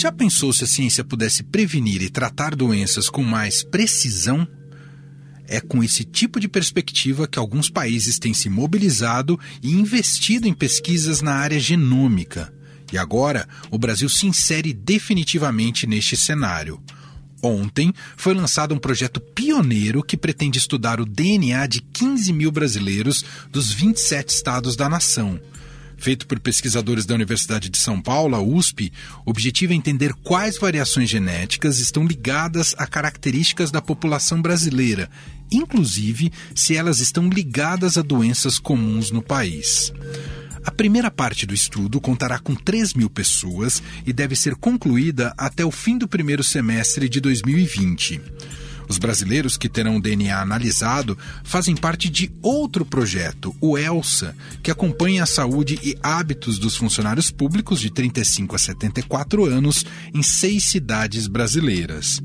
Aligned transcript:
Já 0.00 0.10
pensou 0.10 0.50
se 0.50 0.64
a 0.64 0.66
ciência 0.66 1.04
pudesse 1.04 1.42
prevenir 1.42 2.00
e 2.00 2.08
tratar 2.08 2.56
doenças 2.56 3.10
com 3.10 3.22
mais 3.22 3.62
precisão? 3.62 4.48
É 5.46 5.60
com 5.60 5.84
esse 5.84 6.04
tipo 6.04 6.40
de 6.40 6.48
perspectiva 6.48 7.28
que 7.28 7.38
alguns 7.38 7.68
países 7.68 8.18
têm 8.18 8.32
se 8.32 8.48
mobilizado 8.48 9.38
e 9.62 9.72
investido 9.72 10.48
em 10.48 10.54
pesquisas 10.54 11.20
na 11.20 11.34
área 11.34 11.60
genômica. 11.60 12.50
E 12.90 12.96
agora, 12.96 13.46
o 13.70 13.76
Brasil 13.76 14.08
se 14.08 14.26
insere 14.26 14.72
definitivamente 14.72 15.86
neste 15.86 16.16
cenário. 16.16 16.82
Ontem 17.42 17.92
foi 18.16 18.34
lançado 18.34 18.74
um 18.74 18.78
projeto 18.78 19.20
pioneiro 19.20 20.02
que 20.02 20.16
pretende 20.16 20.58
estudar 20.58 21.00
o 21.00 21.06
DNA 21.06 21.66
de 21.66 21.80
15 21.80 22.32
mil 22.32 22.52
brasileiros 22.52 23.24
dos 23.50 23.72
27 23.72 24.28
estados 24.28 24.76
da 24.76 24.88
nação 24.88 25.40
feito 26.00 26.26
por 26.26 26.40
pesquisadores 26.40 27.04
da 27.04 27.14
Universidade 27.14 27.68
de 27.68 27.78
São 27.78 28.00
Paulo, 28.00 28.34
a 28.34 28.40
USP, 28.40 28.90
o 29.24 29.30
objetivo 29.30 29.72
é 29.72 29.76
entender 29.76 30.14
quais 30.14 30.58
variações 30.58 31.08
genéticas 31.08 31.78
estão 31.78 32.04
ligadas 32.04 32.74
a 32.78 32.86
características 32.86 33.70
da 33.70 33.82
população 33.82 34.40
brasileira, 34.40 35.10
inclusive 35.52 36.32
se 36.54 36.74
elas 36.74 37.00
estão 37.00 37.28
ligadas 37.28 37.98
a 37.98 38.02
doenças 38.02 38.58
comuns 38.58 39.10
no 39.10 39.22
país. 39.22 39.92
A 40.64 40.70
primeira 40.70 41.10
parte 41.10 41.46
do 41.46 41.54
estudo 41.54 42.00
contará 42.00 42.38
com 42.38 42.54
3 42.54 42.94
mil 42.94 43.08
pessoas 43.08 43.82
e 44.06 44.12
deve 44.12 44.36
ser 44.36 44.54
concluída 44.54 45.32
até 45.36 45.64
o 45.64 45.70
fim 45.70 45.96
do 45.96 46.06
primeiro 46.06 46.44
semestre 46.44 47.08
de 47.08 47.20
2020. 47.20 48.20
Os 48.90 48.98
brasileiros 48.98 49.56
que 49.56 49.68
terão 49.68 49.96
o 49.96 50.02
DNA 50.02 50.36
analisado 50.36 51.16
fazem 51.44 51.76
parte 51.76 52.10
de 52.10 52.32
outro 52.42 52.84
projeto, 52.84 53.54
o 53.60 53.78
ELSA, 53.78 54.34
que 54.64 54.70
acompanha 54.70 55.22
a 55.22 55.26
saúde 55.26 55.78
e 55.80 55.96
hábitos 56.02 56.58
dos 56.58 56.76
funcionários 56.76 57.30
públicos 57.30 57.80
de 57.80 57.88
35 57.88 58.56
a 58.56 58.58
74 58.58 59.44
anos 59.44 59.86
em 60.12 60.24
seis 60.24 60.64
cidades 60.64 61.28
brasileiras. 61.28 62.20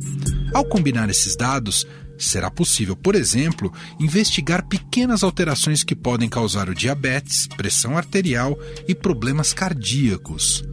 Ao 0.56 0.66
combinar 0.66 1.08
esses 1.08 1.36
dados, 1.36 1.86
será 2.18 2.50
possível, 2.50 2.96
por 2.96 3.16
exemplo, 3.16 3.72
investigar 4.00 4.66
pequenas 4.68 5.24
alterações 5.24 5.84
que 5.84 5.96
podem 5.96 6.30
causar 6.30 6.70
o 6.70 6.76
diabetes, 6.76 7.48
pressão 7.48 7.98
arterial 7.98 8.58
e 8.88 8.96
problemas 8.96 9.54
cardíacos. 9.54 10.64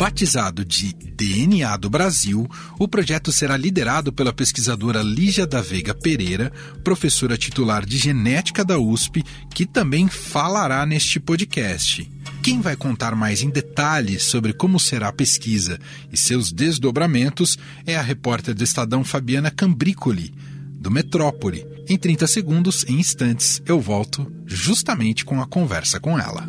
Batizado 0.00 0.64
de 0.64 0.94
DNA 0.94 1.76
do 1.76 1.90
Brasil, 1.90 2.48
o 2.78 2.88
projeto 2.88 3.30
será 3.30 3.54
liderado 3.54 4.10
pela 4.10 4.32
pesquisadora 4.32 5.02
Lígia 5.02 5.46
da 5.46 5.60
Veiga 5.60 5.92
Pereira, 5.92 6.50
professora 6.82 7.36
titular 7.36 7.84
de 7.84 7.98
genética 7.98 8.64
da 8.64 8.78
USP, 8.78 9.22
que 9.54 9.66
também 9.66 10.08
falará 10.08 10.86
neste 10.86 11.20
podcast. 11.20 12.10
Quem 12.42 12.62
vai 12.62 12.76
contar 12.76 13.14
mais 13.14 13.42
em 13.42 13.50
detalhes 13.50 14.22
sobre 14.22 14.54
como 14.54 14.80
será 14.80 15.08
a 15.08 15.12
pesquisa 15.12 15.78
e 16.10 16.16
seus 16.16 16.50
desdobramentos 16.50 17.58
é 17.84 17.94
a 17.94 18.02
repórter 18.02 18.54
do 18.54 18.64
Estadão 18.64 19.04
Fabiana 19.04 19.50
Cambricoli, 19.50 20.32
do 20.80 20.90
Metrópole. 20.90 21.66
Em 21.86 21.98
30 21.98 22.26
segundos, 22.26 22.86
em 22.88 22.98
instantes, 22.98 23.60
eu 23.66 23.78
volto 23.78 24.32
justamente 24.46 25.24
com 25.24 25.42
a 25.42 25.46
conversa 25.46 26.00
com 26.00 26.18
ela. 26.18 26.48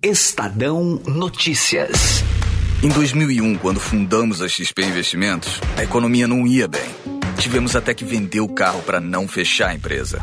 Estadão 0.00 1.02
Notícias. 1.06 2.22
Em 2.82 2.88
2001, 2.88 3.58
quando 3.58 3.80
fundamos 3.80 4.40
a 4.40 4.48
XP 4.48 4.84
Investimentos, 4.84 5.60
a 5.76 5.82
economia 5.82 6.26
não 6.26 6.46
ia 6.46 6.68
bem. 6.68 6.88
Tivemos 7.38 7.74
até 7.74 7.92
que 7.92 8.04
vender 8.04 8.40
o 8.40 8.48
carro 8.48 8.80
para 8.82 9.00
não 9.00 9.26
fechar 9.26 9.70
a 9.70 9.74
empresa. 9.74 10.22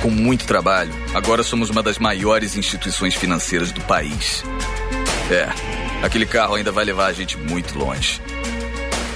Com 0.00 0.10
muito 0.10 0.46
trabalho, 0.46 0.92
agora 1.14 1.42
somos 1.42 1.70
uma 1.70 1.82
das 1.82 1.98
maiores 1.98 2.56
instituições 2.56 3.14
financeiras 3.14 3.70
do 3.70 3.80
país. 3.82 4.42
É, 5.30 5.48
aquele 6.04 6.26
carro 6.26 6.54
ainda 6.54 6.72
vai 6.72 6.84
levar 6.84 7.06
a 7.06 7.12
gente 7.12 7.36
muito 7.38 7.78
longe. 7.78 8.20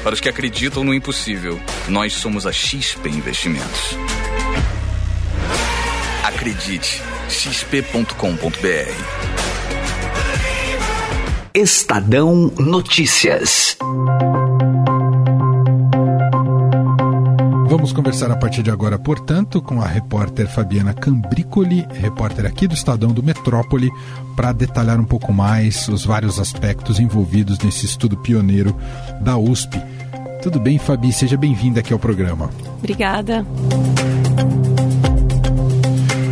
Para 0.09 0.15
os 0.15 0.21
que 0.21 0.29
acreditam 0.31 0.83
no 0.85 0.95
impossível, 0.95 1.61
nós 1.87 2.15
somos 2.15 2.47
a 2.47 2.51
XP 2.51 3.11
Investimentos. 3.11 3.95
Acredite, 6.25 7.03
xp.com.br. 7.29 8.09
Estadão 11.53 12.51
Notícias. 12.59 13.78
Vamos 17.79 17.93
conversar 17.93 18.29
a 18.29 18.35
partir 18.35 18.65
de 18.65 18.73
agora, 18.73 18.99
portanto, 18.99 19.63
com 19.63 19.81
a 19.81 19.87
repórter 19.87 20.49
Fabiana 20.49 20.93
Cambricoli, 20.93 21.87
repórter 21.93 22.45
aqui 22.45 22.67
do 22.67 22.75
Estadão 22.75 23.13
do 23.13 23.23
Metrópole, 23.23 23.89
para 24.35 24.51
detalhar 24.51 24.99
um 24.99 25.05
pouco 25.05 25.33
mais 25.33 25.87
os 25.87 26.05
vários 26.05 26.41
aspectos 26.41 26.99
envolvidos 26.99 27.57
nesse 27.61 27.87
estudo 27.87 28.17
pioneiro 28.17 28.77
da 29.21 29.39
USP. 29.39 29.81
Tudo 30.43 30.59
bem, 30.59 30.77
Fabi? 30.77 31.13
Seja 31.13 31.37
bem-vinda 31.37 31.79
aqui 31.79 31.93
ao 31.93 32.01
programa. 32.01 32.51
Obrigada. 32.79 33.47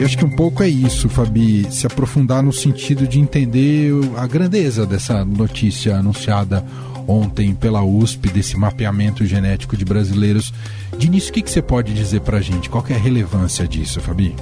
Eu 0.00 0.04
acho 0.04 0.18
que 0.18 0.24
um 0.24 0.34
pouco 0.34 0.64
é 0.64 0.68
isso, 0.68 1.08
Fabi, 1.08 1.64
se 1.70 1.86
aprofundar 1.86 2.42
no 2.42 2.52
sentido 2.52 3.06
de 3.06 3.20
entender 3.20 3.92
a 4.16 4.26
grandeza 4.26 4.84
dessa 4.84 5.24
notícia 5.24 5.96
anunciada 5.96 6.64
ontem 7.06 7.54
pela 7.54 7.82
USP, 7.82 8.28
desse 8.28 8.56
mapeamento 8.56 9.24
genético 9.24 9.76
de 9.76 9.84
brasileiros. 9.84 10.52
De 10.98 11.06
início, 11.06 11.30
o 11.30 11.32
que, 11.32 11.42
que 11.42 11.50
você 11.50 11.62
pode 11.62 11.92
dizer 11.92 12.20
para 12.20 12.38
a 12.38 12.40
gente? 12.40 12.70
Qual 12.70 12.84
é 12.88 12.94
a 12.94 12.98
relevância 12.98 13.66
disso, 13.66 14.00
Fabi? 14.00 14.34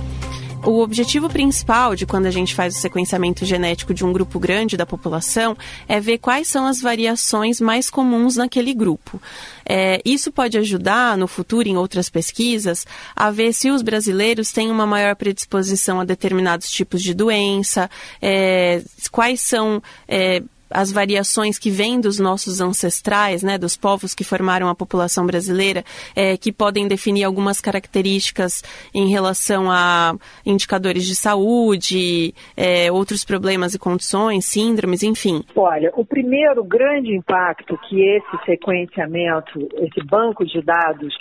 o 0.66 0.80
objetivo 0.80 1.28
principal 1.28 1.94
de 1.94 2.06
quando 2.06 2.26
a 2.26 2.30
gente 2.30 2.54
faz 2.54 2.76
o 2.76 2.80
sequenciamento 2.80 3.44
genético 3.44 3.92
de 3.92 4.04
um 4.04 4.12
grupo 4.12 4.38
grande 4.38 4.76
da 4.76 4.86
população 4.86 5.56
é 5.86 6.00
ver 6.00 6.18
quais 6.18 6.48
são 6.48 6.66
as 6.66 6.80
variações 6.80 7.60
mais 7.60 7.90
comuns 7.90 8.36
naquele 8.36 8.72
grupo. 8.72 9.20
É, 9.64 10.00
isso 10.04 10.32
pode 10.32 10.56
ajudar 10.58 11.16
no 11.16 11.28
futuro, 11.28 11.68
em 11.68 11.76
outras 11.76 12.08
pesquisas, 12.08 12.86
a 13.14 13.30
ver 13.30 13.52
se 13.52 13.70
os 13.70 13.82
brasileiros 13.82 14.52
têm 14.52 14.70
uma 14.70 14.86
maior 14.86 15.14
predisposição 15.16 16.00
a 16.00 16.04
determinados 16.04 16.70
tipos 16.70 17.02
de 17.02 17.12
doença, 17.12 17.90
é, 18.20 18.82
quais 19.10 19.40
são 19.40 19.82
é, 20.08 20.42
as 20.70 20.92
variações 20.92 21.58
que 21.58 21.70
vêm 21.70 22.00
dos 22.00 22.18
nossos 22.18 22.60
ancestrais, 22.60 23.42
né, 23.42 23.58
dos 23.58 23.76
povos 23.76 24.14
que 24.14 24.24
formaram 24.24 24.68
a 24.68 24.74
população 24.74 25.26
brasileira, 25.26 25.84
é, 26.16 26.36
que 26.36 26.52
podem 26.52 26.88
definir 26.88 27.24
algumas 27.24 27.60
características 27.60 28.62
em 28.94 29.08
relação 29.08 29.70
a 29.70 30.14
indicadores 30.44 31.04
de 31.04 31.14
saúde, 31.14 32.34
é, 32.56 32.90
outros 32.90 33.24
problemas 33.24 33.74
e 33.74 33.78
condições, 33.78 34.44
síndromes, 34.44 35.02
enfim. 35.02 35.42
Olha, 35.56 35.92
o 35.96 36.04
primeiro 36.04 36.64
grande 36.64 37.14
impacto 37.14 37.78
que 37.88 38.00
esse 38.02 38.44
sequenciamento, 38.44 39.68
esse 39.78 40.04
banco 40.06 40.44
de 40.44 40.60
dados 40.62 41.14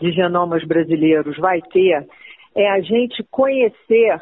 de 0.00 0.12
genomas 0.12 0.64
brasileiros 0.66 1.36
vai 1.38 1.60
ter 1.72 2.06
é 2.56 2.70
a 2.70 2.80
gente 2.80 3.24
conhecer 3.30 4.20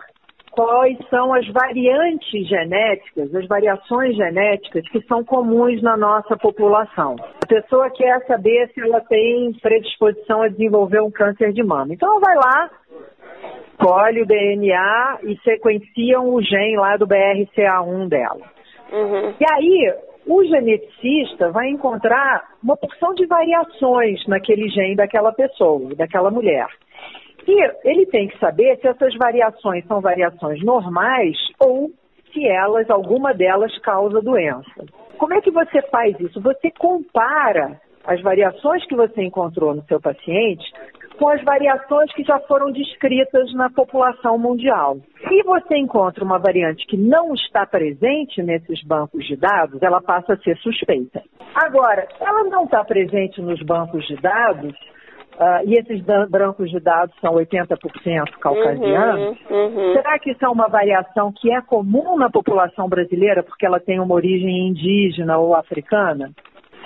quais 0.53 0.99
são 1.09 1.33
as 1.33 1.47
variantes 1.49 2.47
genéticas, 2.47 3.35
as 3.35 3.47
variações 3.47 4.15
genéticas 4.15 4.87
que 4.91 5.01
são 5.07 5.25
comuns 5.25 5.83
na 5.83 5.97
nossa 5.97 6.37
população. 6.37 7.17
A 7.43 7.47
pessoa 7.47 7.91
quer 7.91 8.25
saber 8.27 8.71
se 8.73 8.81
ela 8.81 9.01
tem 9.01 9.53
predisposição 9.61 10.43
a 10.43 10.49
desenvolver 10.49 11.01
um 11.01 11.11
câncer 11.11 11.53
de 11.53 11.63
mama. 11.63 11.95
Então 11.95 12.11
ela 12.11 12.21
vai 12.21 12.37
lá, 12.37 12.71
colhe 13.79 14.23
o 14.23 14.27
DNA 14.27 15.19
e 15.25 15.37
sequenciam 15.43 16.29
o 16.29 16.43
gene 16.43 16.77
lá 16.77 16.97
do 16.97 17.07
BRCA1 17.07 18.09
dela. 18.09 18.47
Uhum. 18.93 19.34
E 19.41 19.45
aí, 19.51 19.95
o 20.27 20.45
geneticista 20.45 21.51
vai 21.51 21.69
encontrar 21.69 22.45
uma 22.63 22.77
porção 22.77 23.15
de 23.15 23.27
variações 23.27 24.25
naquele 24.27 24.69
gene 24.69 24.95
daquela 24.95 25.33
pessoa, 25.33 25.95
daquela 25.95 26.31
mulher. 26.31 26.67
E 27.47 27.88
ele 27.88 28.06
tem 28.06 28.28
que 28.28 28.38
saber 28.38 28.78
se 28.78 28.88
essas 28.88 29.14
variações 29.16 29.84
são 29.86 30.00
variações 30.00 30.62
normais 30.62 31.36
ou 31.59 31.91
se 32.33 32.47
elas, 32.47 32.89
alguma 32.89 33.34
delas 33.34 33.77
causa 33.78 34.21
doença. 34.21 34.84
Como 35.18 35.34
é 35.34 35.41
que 35.41 35.50
você 35.50 35.83
faz 35.83 36.18
isso? 36.21 36.41
Você 36.41 36.71
compara 36.71 37.80
as 38.04 38.21
variações 38.22 38.84
que 38.86 38.97
você 38.97 39.22
encontrou 39.22 39.74
no 39.74 39.83
seu 39.84 40.00
paciente 40.00 40.65
com 41.18 41.28
as 41.28 41.42
variações 41.44 42.12
que 42.15 42.24
já 42.24 42.39
foram 42.41 42.72
descritas 42.72 43.53
na 43.54 43.71
população 43.71 44.38
mundial. 44.38 44.97
Se 45.28 45.42
você 45.45 45.77
encontra 45.77 46.24
uma 46.24 46.38
variante 46.38 46.86
que 46.86 46.97
não 46.97 47.34
está 47.34 47.65
presente 47.65 48.42
nesses 48.42 48.83
bancos 48.83 49.24
de 49.27 49.36
dados, 49.36 49.80
ela 49.83 50.00
passa 50.00 50.33
a 50.33 50.38
ser 50.38 50.56
suspeita. 50.59 51.22
Agora, 51.54 52.09
ela 52.18 52.45
não 52.45 52.65
está 52.65 52.83
presente 52.84 53.41
nos 53.41 53.62
bancos 53.62 54.04
de 54.06 54.16
dados, 54.16 54.74
Uh, 55.42 55.66
e 55.66 55.74
esses 55.77 56.00
brancos 56.30 56.71
de 56.71 56.78
dados 56.78 57.12
são 57.21 57.34
80% 57.34 57.77
caucasianos, 58.41 59.36
uhum, 59.50 59.56
uhum. 59.56 59.92
será 59.92 60.16
que 60.21 60.30
isso 60.30 60.44
é 60.44 60.48
uma 60.48 60.68
variação 60.68 61.33
que 61.33 61.53
é 61.53 61.60
comum 61.60 62.16
na 62.16 62.30
população 62.30 62.89
brasileira 62.89 63.42
porque 63.42 63.66
ela 63.66 63.80
tem 63.80 63.98
uma 63.98 64.15
origem 64.15 64.68
indígena 64.68 65.39
ou 65.39 65.56
africana? 65.56 66.30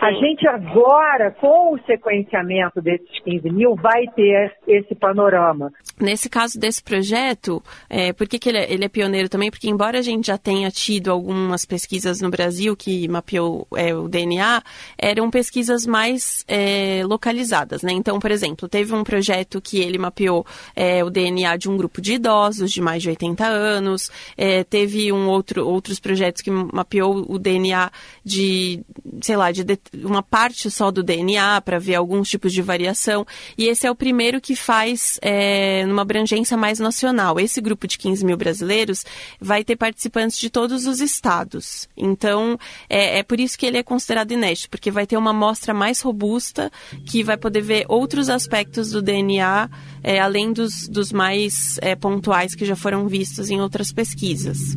A 0.01 0.13
gente 0.13 0.47
agora, 0.47 1.31
com 1.41 1.75
o 1.75 1.79
sequenciamento 1.87 2.83
desses 2.83 3.19
15 3.25 3.51
mil, 3.51 3.75
vai 3.75 4.07
ter 4.15 4.55
esse 4.69 4.95
panorama. 4.95 5.73
Nesse 5.99 6.29
caso 6.29 6.61
desse 6.61 6.83
projeto, 6.83 7.63
é, 7.89 8.13
por 8.13 8.29
que, 8.29 8.39
que 8.39 8.51
ele, 8.51 8.59
é, 8.59 8.73
ele, 8.73 8.85
é, 8.85 8.89
pioneiro 8.89 9.29
também? 9.29 9.51
Porque 9.51 9.71
embora 9.71 9.99
a 9.99 10.03
gente 10.03 10.27
já 10.27 10.37
tenha 10.37 10.71
tido 10.71 11.11
algumas 11.11 11.65
pesquisas 11.65 12.21
no 12.21 12.29
Brasil 12.29 12.77
que 12.77 13.09
mapeou 13.09 13.67
é, 13.75 13.95
o 13.95 14.07
DNA, 14.07 14.63
eram 14.99 15.31
pesquisas 15.31 15.87
mais 15.87 16.45
é, 16.47 17.03
localizadas, 17.05 17.83
né? 17.83 17.93
Então, 17.93 18.19
por 18.19 18.31
exemplo, 18.31 18.69
teve 18.69 18.95
um 18.95 19.03
projeto 19.03 19.63
que 19.63 19.81
ele 19.81 19.97
mapeou 19.97 20.45
é, 20.75 21.03
o 21.03 21.09
DNA 21.09 21.57
de 21.57 21.71
um 21.71 21.77
grupo 21.77 22.03
de 22.03 22.15
idosos 22.15 22.71
de 22.71 22.83
mais 22.83 23.03
de 23.03 23.09
80 23.09 23.47
anos, 23.47 24.11
é, 24.37 24.63
teve 24.63 25.11
um 25.11 25.27
outro, 25.29 25.67
outros 25.67 25.99
projetos 25.99 26.43
que 26.43 26.51
mapeou 26.51 27.25
o 27.29 27.39
DNA 27.39 27.91
de, 28.23 28.85
sei 29.23 29.37
lá, 29.37 29.51
de 29.51 29.65
uma 29.95 30.23
parte 30.23 30.71
só 30.71 30.91
do 30.91 31.03
DNA 31.03 31.61
para 31.61 31.79
ver 31.79 31.95
alguns 31.95 32.29
tipos 32.29 32.53
de 32.53 32.63
variação. 32.63 33.27
E 33.57 33.67
esse 33.67 33.87
é 33.87 33.91
o 33.91 33.95
primeiro 33.95 34.41
que 34.41 34.55
faz 34.55 35.19
é, 35.23 35.85
numa 35.87 36.03
abrangência 36.03 36.57
mais 36.57 36.79
nacional. 36.79 37.39
Esse 37.39 37.61
grupo 37.61 37.87
de 37.87 37.99
15 37.99 38.25
mil 38.25 38.37
brasileiros 38.37 39.05
vai 39.41 39.65
ter 39.65 39.77
participantes 39.77 40.39
de 40.39 40.51
todos 40.51 40.87
os 40.87 41.01
estados. 41.01 41.89
Então, 41.97 42.59
é, 42.89 43.19
é 43.19 43.23
por 43.23 43.41
isso 43.41 43.59
que 43.59 43.67
ele 43.67 43.79
é 43.79 43.83
considerado 43.83 44.33
inédito, 44.33 44.71
porque 44.71 44.91
vai 44.91 45.07
ter 45.07 45.17
uma 45.17 45.31
amostra 45.31 45.73
mais 45.73 46.01
robusta 46.01 46.71
que 47.05 47.23
vai 47.23 47.37
poder 47.37 47.63
ver 47.63 47.85
outros 47.89 48.29
aspectos 48.29 48.91
do 48.91 49.03
DNA, 49.03 49.69
é, 50.03 50.21
além 50.21 50.53
dos, 50.53 50.89
dos 50.89 51.13
mais 51.13 51.79
é, 51.83 51.95
pontuais 51.95 52.55
que 52.55 52.65
já 52.65 52.77
foram 52.77 53.09
vistos 53.09 53.51
em 53.51 53.61
outras 53.61 53.93
pesquisas. 53.93 54.77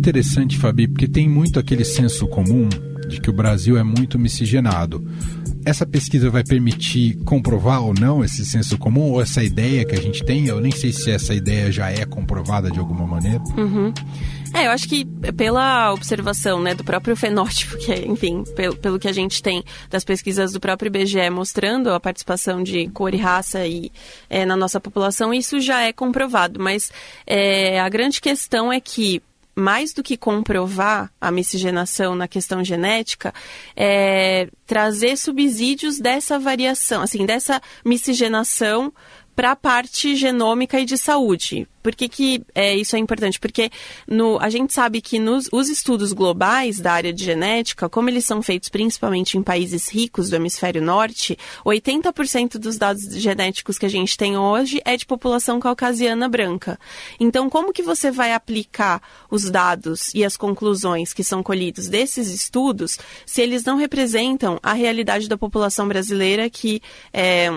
Interessante, 0.00 0.56
Fabi, 0.56 0.88
porque 0.88 1.06
tem 1.06 1.28
muito 1.28 1.60
aquele 1.60 1.84
senso 1.84 2.26
comum 2.26 2.70
de 3.06 3.20
que 3.20 3.28
o 3.28 3.32
Brasil 3.34 3.76
é 3.76 3.82
muito 3.82 4.18
miscigenado. 4.18 5.06
Essa 5.62 5.84
pesquisa 5.84 6.30
vai 6.30 6.42
permitir 6.42 7.16
comprovar 7.24 7.82
ou 7.82 7.92
não 7.92 8.24
esse 8.24 8.46
senso 8.46 8.78
comum 8.78 9.10
ou 9.10 9.20
essa 9.20 9.44
ideia 9.44 9.84
que 9.84 9.94
a 9.94 10.00
gente 10.00 10.24
tem? 10.24 10.46
Eu 10.46 10.58
nem 10.58 10.72
sei 10.72 10.90
se 10.90 11.10
essa 11.10 11.34
ideia 11.34 11.70
já 11.70 11.90
é 11.90 12.06
comprovada 12.06 12.70
de 12.70 12.78
alguma 12.78 13.06
maneira. 13.06 13.42
Uhum. 13.58 13.92
É, 14.54 14.66
eu 14.66 14.70
acho 14.70 14.88
que 14.88 15.04
pela 15.36 15.92
observação 15.92 16.62
né, 16.62 16.74
do 16.74 16.82
próprio 16.82 17.14
fenótipo, 17.14 17.76
que 17.76 17.92
é, 17.92 18.06
enfim, 18.06 18.42
pelo, 18.56 18.76
pelo 18.76 18.98
que 18.98 19.06
a 19.06 19.12
gente 19.12 19.42
tem 19.42 19.62
das 19.90 20.02
pesquisas 20.02 20.50
do 20.50 20.58
próprio 20.60 20.88
IBGE 20.88 21.28
mostrando 21.28 21.90
a 21.90 22.00
participação 22.00 22.62
de 22.62 22.88
cor 22.88 23.12
e 23.12 23.18
raça 23.18 23.66
e, 23.66 23.92
é, 24.30 24.46
na 24.46 24.56
nossa 24.56 24.80
população, 24.80 25.34
isso 25.34 25.60
já 25.60 25.82
é 25.82 25.92
comprovado. 25.92 26.58
Mas 26.58 26.90
é, 27.26 27.78
a 27.78 27.88
grande 27.90 28.18
questão 28.18 28.72
é 28.72 28.80
que 28.80 29.22
mais 29.54 29.92
do 29.92 30.02
que 30.02 30.16
comprovar 30.16 31.12
a 31.20 31.30
miscigenação 31.30 32.14
na 32.14 32.28
questão 32.28 32.62
genética, 32.64 33.32
é 33.76 34.48
trazer 34.66 35.16
subsídios 35.16 35.98
dessa 35.98 36.38
variação, 36.38 37.02
assim, 37.02 37.26
dessa 37.26 37.60
miscigenação 37.84 38.92
para 39.34 39.52
a 39.52 39.56
parte 39.56 40.16
genômica 40.16 40.78
e 40.78 40.84
de 40.84 40.96
saúde. 40.96 41.66
Por 41.82 41.94
que, 41.94 42.08
que 42.08 42.44
é, 42.54 42.76
isso 42.76 42.94
é 42.94 42.98
importante? 42.98 43.40
Porque 43.40 43.70
no, 44.06 44.38
a 44.38 44.50
gente 44.50 44.74
sabe 44.74 45.00
que 45.00 45.18
nos 45.18 45.48
os 45.50 45.70
estudos 45.70 46.12
globais 46.12 46.78
da 46.78 46.92
área 46.92 47.12
de 47.12 47.24
genética, 47.24 47.88
como 47.88 48.10
eles 48.10 48.26
são 48.26 48.42
feitos 48.42 48.68
principalmente 48.68 49.38
em 49.38 49.42
países 49.42 49.88
ricos 49.88 50.28
do 50.28 50.36
hemisfério 50.36 50.82
norte, 50.82 51.38
80% 51.64 52.58
dos 52.58 52.76
dados 52.76 53.04
genéticos 53.14 53.78
que 53.78 53.86
a 53.86 53.90
gente 53.90 54.16
tem 54.16 54.36
hoje 54.36 54.82
é 54.84 54.94
de 54.94 55.06
população 55.06 55.58
caucasiana 55.58 56.28
branca. 56.28 56.78
Então, 57.18 57.48
como 57.48 57.72
que 57.72 57.82
você 57.82 58.10
vai 58.10 58.34
aplicar 58.34 59.02
os 59.30 59.50
dados 59.50 60.12
e 60.14 60.22
as 60.22 60.36
conclusões 60.36 61.14
que 61.14 61.24
são 61.24 61.42
colhidos 61.42 61.88
desses 61.88 62.28
estudos 62.28 62.98
se 63.24 63.40
eles 63.40 63.64
não 63.64 63.78
representam 63.78 64.58
a 64.62 64.74
realidade 64.74 65.28
da 65.28 65.38
população 65.38 65.88
brasileira 65.88 66.50
que 66.50 66.82
é, 67.10 67.48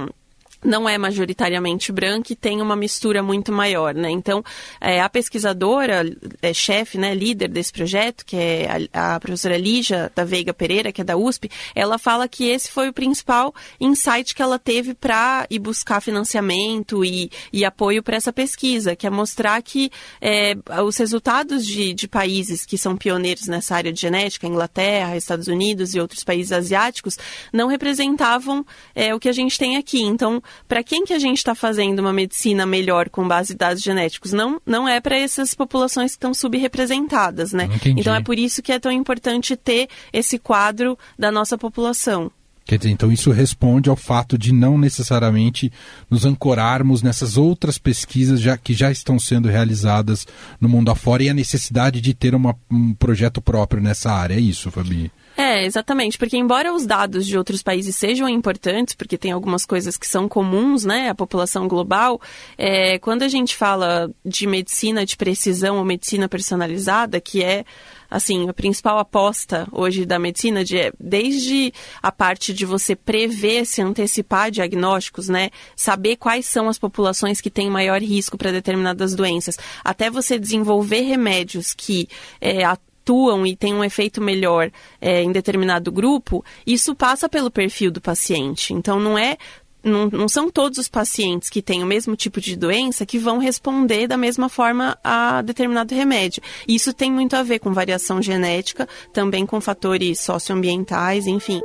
não 0.64 0.88
é 0.88 0.98
majoritariamente 0.98 1.92
branca 1.92 2.34
e 2.34 2.36
tem 2.36 2.62
uma 2.62 2.76
mistura 2.76 3.22
muito 3.22 3.52
maior, 3.52 3.94
né? 3.94 4.10
Então, 4.10 4.44
é, 4.80 5.02
a 5.02 5.10
pesquisadora, 5.10 6.04
é, 6.42 6.54
chefe, 6.54 6.98
né, 6.98 7.14
líder 7.14 7.50
desse 7.50 7.72
projeto, 7.72 8.26
que 8.26 8.36
é 8.36 8.88
a, 8.94 9.16
a, 9.16 9.20
professora 9.20 9.58
Lígia 9.58 10.12
da 10.16 10.24
Veiga 10.24 10.54
Pereira, 10.54 10.92
que 10.92 11.02
é 11.02 11.04
da 11.04 11.18
USP, 11.18 11.50
ela 11.76 11.98
fala 11.98 12.28
que 12.28 12.48
esse 12.48 12.72
foi 12.72 12.90
o 12.90 12.94
principal 12.94 13.54
insight 13.80 14.34
que 14.34 14.42
ela 14.42 14.58
teve 14.58 14.94
para 14.94 15.46
ir 15.50 15.60
buscar 15.60 16.02
financiamento 16.02 17.04
e, 17.04 17.32
e 17.52 17.66
apoio 17.66 18.02
para 18.02 18.16
essa 18.16 18.34
pesquisa, 18.34 18.96
que 18.96 19.08
é 19.08 19.10
mostrar 19.10 19.62
que 19.62 19.92
é, 20.22 20.56
os 20.84 20.98
resultados 20.98 21.66
de, 21.66 21.94
de 21.94 22.08
países 22.08 22.66
que 22.66 22.78
são 22.78 22.96
pioneiros 22.96 23.48
nessa 23.48 23.76
área 23.76 23.92
de 23.92 24.00
genética, 24.00 24.48
Inglaterra, 24.48 25.18
Estados 25.18 25.48
Unidos 25.48 25.94
e 25.94 26.00
outros 26.00 26.24
países 26.24 26.52
asiáticos, 26.52 27.18
não 27.52 27.68
representavam 27.68 28.66
é, 28.96 29.14
o 29.14 29.20
que 29.20 29.30
a 29.30 29.34
gente 29.34 29.58
tem 29.58 29.78
aqui. 29.78 30.02
Então, 30.02 30.42
para 30.68 30.84
quem 30.84 31.06
que 31.06 31.14
a 31.14 31.20
gente 31.20 31.38
está 31.38 31.56
fazendo 31.56 32.00
uma 32.00 32.14
medicina 32.14 32.66
melhor 32.66 33.10
com 33.10 33.28
base 33.28 33.54
em 33.54 33.58
dados 33.58 33.82
genéticos? 33.82 34.34
Não, 34.34 34.62
não 34.66 34.88
é 34.88 35.00
para 35.00 35.18
essas 35.18 35.54
populações 35.54 36.12
que 36.12 36.18
estão 36.18 36.34
subrepresentadas, 36.34 37.54
né? 37.54 37.66
Entendi. 37.66 38.02
Então 38.02 38.14
é 38.14 38.22
por 38.22 38.38
isso 38.38 38.62
que 38.62 38.72
é 38.72 38.80
tão 38.80 38.92
importante 38.92 39.56
ter 39.56 39.88
esse 40.12 40.38
quadro 40.40 40.98
da 41.18 41.32
nossa 41.32 41.58
população. 41.58 42.32
Quer 42.66 42.78
dizer, 42.78 42.92
então 42.92 43.12
isso 43.12 43.30
responde 43.32 43.90
ao 43.90 43.96
fato 43.96 44.38
de 44.38 44.54
não 44.54 44.78
necessariamente 44.78 45.72
nos 46.10 46.24
ancorarmos 46.24 47.02
nessas 47.02 47.36
outras 47.36 47.78
pesquisas 47.78 48.40
já, 48.40 48.58
que 48.58 48.74
já 48.74 48.90
estão 48.90 49.20
sendo 49.20 49.50
realizadas 49.50 50.26
no 50.62 50.70
mundo 50.70 50.90
afora 50.90 51.24
e 51.24 51.30
a 51.30 51.34
necessidade 51.34 52.00
de 52.00 52.14
ter 52.14 52.34
uma, 52.34 52.56
um 52.72 52.94
projeto 52.94 53.42
próprio 53.42 53.82
nessa 53.82 54.12
área. 54.12 54.36
É 54.36 54.40
isso, 54.40 54.72
Fabi? 54.72 55.12
É, 55.36 55.66
exatamente, 55.66 56.18
porque 56.18 56.38
embora 56.38 56.74
os 56.74 56.86
dados 56.86 57.26
de 57.26 57.38
outros 57.38 57.64
países 57.64 57.96
sejam 57.96 58.30
importantes, 58.30 58.94
porque 58.94 59.18
tem 59.18 59.32
algumas 59.32 59.66
coisas 59.66 59.98
que 59.98 60.08
são 60.08 60.30
comuns, 60.30 60.86
né, 60.86 61.10
à 61.10 61.16
população 61.16 61.68
global, 61.68 62.22
é, 62.56 63.00
quando 63.00 63.24
a 63.24 63.28
gente 63.28 63.56
fala 63.56 64.12
de 64.24 64.46
medicina 64.46 65.06
de 65.06 65.18
precisão 65.18 65.78
ou 65.78 65.86
medicina 65.86 66.30
personalizada, 66.30 67.20
que 67.20 67.44
é 67.44 67.66
assim, 68.14 68.48
a 68.48 68.54
principal 68.54 69.00
aposta 69.00 69.68
hoje 69.72 70.06
da 70.06 70.20
medicina, 70.20 70.64
de, 70.64 70.94
desde 71.00 71.74
a 72.00 72.12
parte 72.12 72.54
de 72.54 72.64
você 72.64 72.96
prever, 72.96 73.66
se 73.66 73.82
antecipar 73.82 74.52
diagnósticos, 74.52 75.28
né? 75.28 75.50
Saber 75.76 76.18
quais 76.18 76.46
são 76.46 76.70
as 76.70 76.78
populações 76.78 77.42
que 77.42 77.50
têm 77.50 77.72
maior 77.72 78.00
risco 78.00 78.38
para 78.38 78.52
determinadas 78.52 79.16
doenças, 79.16 79.58
até 79.84 80.12
você 80.12 80.38
desenvolver 80.38 81.02
remédios 81.02 81.74
que 81.74 82.08
é, 82.40 82.64
atuam 83.04 83.46
e 83.46 83.56
têm 83.56 83.74
um 83.74 83.84
efeito 83.84 84.22
melhor 84.22 84.72
é, 85.02 85.22
em 85.22 85.32
determinado 85.32 85.92
grupo, 85.92 86.44
isso 86.66 86.96
passa 86.96 87.28
pelo 87.28 87.52
perfil 87.52 87.92
do 87.92 88.00
paciente. 88.00 88.74
Então, 88.74 89.00
não 89.00 89.18
é 89.18 89.38
não, 89.84 90.10
não, 90.10 90.30
são 90.30 90.50
todos 90.50 90.78
os 90.78 90.88
pacientes 90.88 91.50
que 91.50 91.62
têm 91.62 91.84
o 91.84 91.86
mesmo 91.86 92.16
tipo 92.16 92.40
de 92.40 92.56
doença 92.56 93.06
que 93.06 93.20
vão 93.20 93.38
responder 93.38 94.08
da 94.08 94.16
mesma 94.16 94.48
forma 94.48 94.98
a 95.04 95.42
determinado 95.42 95.94
remédio. 95.94 96.42
Isso 96.66 96.94
tem 96.94 97.12
muito 97.12 97.36
a 97.36 97.44
ver 97.44 97.60
com 97.60 97.74
variação 97.74 98.22
genética, 98.22 98.88
também 99.12 99.46
com 99.46 99.60
fatores 99.60 100.22
socioambientais, 100.22 101.28
enfim. 101.28 101.60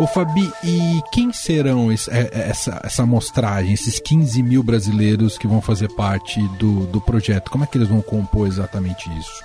O 0.00 0.06
Fabi, 0.06 0.48
e 0.62 1.02
quem 1.10 1.32
serão 1.32 1.90
esse, 1.90 2.08
é, 2.08 2.30
é, 2.32 2.50
essa, 2.50 2.80
essa 2.84 3.02
amostragem, 3.02 3.72
esses 3.72 3.98
15 3.98 4.40
mil 4.44 4.62
brasileiros 4.62 5.36
que 5.36 5.48
vão 5.48 5.60
fazer 5.60 5.88
parte 5.88 6.40
do, 6.56 6.86
do 6.86 7.00
projeto? 7.00 7.50
Como 7.50 7.64
é 7.64 7.66
que 7.66 7.76
eles 7.76 7.88
vão 7.88 8.00
compor 8.00 8.46
exatamente 8.46 9.10
isso? 9.18 9.42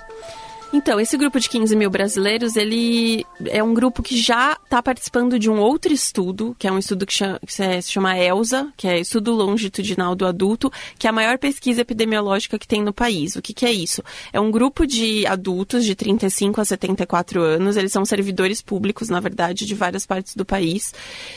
Então, 0.73 0.99
esse 0.99 1.15
grupo 1.15 1.39
de 1.39 1.47
15 1.47 1.75
mil 1.75 1.91
brasileiros, 1.91 2.55
ele 2.55 3.23
é 3.45 3.61
um 3.61 3.75
grupo 3.75 4.01
que 4.01 4.17
já 4.17 4.57
está 4.63 4.81
participando 4.81 5.37
de 5.37 5.47
um 5.47 5.59
outro 5.59 5.93
estudo, 5.93 6.55
que 6.57 6.67
é 6.67 6.71
um 6.71 6.79
estudo 6.79 7.05
que, 7.05 7.13
chama, 7.13 7.39
que, 7.45 7.53
se 7.53 7.91
chama 7.91 8.17
ELSA, 8.17 8.73
que 8.75 8.87
é 8.87 8.99
Estudo 8.99 9.33
Longitudinal 9.33 10.15
do 10.15 10.25
Adulto, 10.25 10.71
que 10.97 11.05
é 11.05 11.11
a 11.11 11.13
maior 11.13 11.37
pesquisa 11.37 11.81
epidemiológica 11.81 12.57
que 12.57 12.67
tem 12.67 12.81
no 12.81 12.91
país. 12.91 13.35
O 13.35 13.41
que, 13.41 13.53
que 13.53 13.67
é 13.67 13.71
isso? 13.71 14.01
É 14.33 14.39
um 14.39 14.49
grupo 14.49 14.87
de 14.87 15.27
adultos 15.27 15.85
de 15.85 15.93
35 15.93 16.59
a 16.59 16.65
74 16.65 17.39
anos, 17.39 17.77
eles 17.77 17.91
são 17.91 18.03
servidores 18.03 18.59
públicos, 18.59 19.09
na 19.09 19.19
verdade, 19.19 19.67
de 19.67 19.75
várias 19.75 20.07
partes 20.07 20.35
do 20.35 20.43
país, 20.43 20.91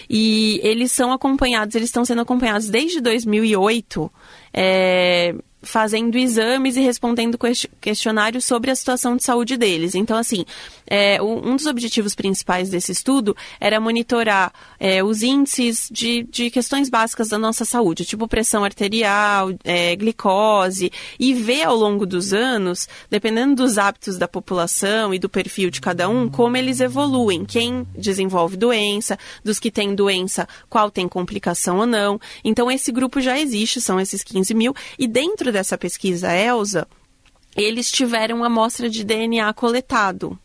e 0.09 0.61
eles 0.63 0.93
são 0.93 1.13
acompanhados, 1.13 1.75
eles 1.75 1.91
estão 1.91 2.07
sendo 2.07 2.23
acompanhados 2.23 2.71
desde 2.71 3.03
2008 3.03 4.11
é, 4.55 5.35
fazendo 5.63 6.17
exames 6.17 6.77
e 6.77 6.81
respondendo 6.81 7.39
questionários 7.81 8.45
sobre 8.45 8.71
a 8.71 8.75
situação 8.75 9.17
de 9.17 9.25
saúde 9.25 9.57
deles. 9.57 9.95
Então, 9.95 10.17
assim, 10.17 10.45
é, 10.87 11.21
um 11.21 11.57
dos 11.57 11.67
objetivos 11.67 12.15
principais 12.15 12.71
desse 12.71 12.93
estudo 12.93 13.37
era 13.59 13.81
monitorar 13.81 14.53
é, 14.79 15.03
os 15.03 15.23
índices 15.23 15.89
de, 15.91 16.23
de 16.25 16.51
questões 16.51 16.89
básicas 16.89 17.29
da 17.29 17.39
nossa 17.39 17.65
saúde, 17.65 18.05
tipo 18.05 18.29
pressão 18.29 18.65
arterial, 18.65 19.51
é, 19.65 19.97
glicose, 19.97 20.93
e 21.19 21.35
ver 21.35 21.65
ao 21.65 21.75
longo 21.75 22.07
dos 22.07 22.33
anos, 22.33 22.89
dependendo 23.11 23.57
dos 23.57 23.79
hábitos 23.79 24.17
da 24.17 24.29
população 24.29 25.13
e 25.13 25.19
do 25.19 25.29
perfil 25.29 25.71
de 25.71 25.81
cada 25.81 26.09
um, 26.09 26.29
como 26.29 26.57
eles 26.57 26.81
evoluem. 26.81 27.45
Quem 27.45 27.87
desenvolve 27.97 28.57
doença, 28.57 29.19
dos 29.43 29.59
que 29.59 29.71
têm 29.71 29.95
doença, 29.95 30.49
qual 30.69 30.91
tem 30.91 31.09
complicação 31.09 31.79
ou 31.79 31.87
não. 31.87 32.21
Então, 32.45 32.71
esse 32.71 32.93
grupo 32.93 33.21
já 33.21 33.39
existe, 33.39 33.81
são 33.81 33.99
esses 33.99 34.23
15 34.23 34.55
mil, 34.55 34.75
e 34.99 35.09
dentro 35.09 35.56
dessa 35.57 35.79
pesquisa 35.79 36.35
ELSA, 36.35 36.87
eles 37.57 37.91
tiveram 37.91 38.45
amostra 38.45 38.91
de 38.91 39.03
DNA 39.03 39.51
coletado. 39.55 40.39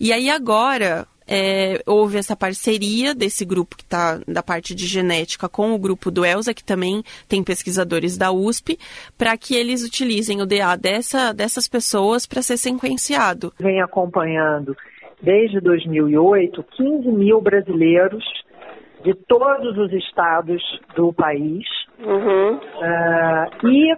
E 0.00 0.10
aí 0.10 0.30
agora 0.30 1.06
é, 1.26 1.82
houve 1.84 2.16
essa 2.16 2.34
parceria 2.34 3.14
desse 3.14 3.44
grupo 3.44 3.76
que 3.76 3.82
está 3.82 4.18
da 4.26 4.42
parte 4.42 4.74
de 4.74 4.86
genética 4.86 5.50
com 5.50 5.74
o 5.74 5.78
grupo 5.78 6.10
do 6.10 6.24
ELSA, 6.24 6.54
que 6.54 6.64
também 6.64 7.02
tem 7.28 7.44
pesquisadores 7.44 8.16
da 8.16 8.32
USP, 8.32 8.78
para 9.18 9.36
que 9.36 9.54
eles 9.54 9.84
utilizem 9.84 10.40
o 10.40 10.46
DA 10.46 10.74
dessa, 10.80 11.34
dessas 11.34 11.68
pessoas 11.68 12.26
para 12.26 12.40
ser 12.40 12.56
sequenciado. 12.56 13.52
Vem 13.60 13.82
acompanhando 13.82 14.74
desde 15.22 15.60
2008 15.60 16.64
15 16.74 17.08
mil 17.08 17.42
brasileiros 17.42 18.24
de 19.04 19.12
todos 19.14 19.76
os 19.76 19.92
estados 19.92 20.62
do 20.96 21.12
país. 21.12 21.66
Uhum. 21.98 22.54
Uh, 22.56 23.68
e 23.68 23.92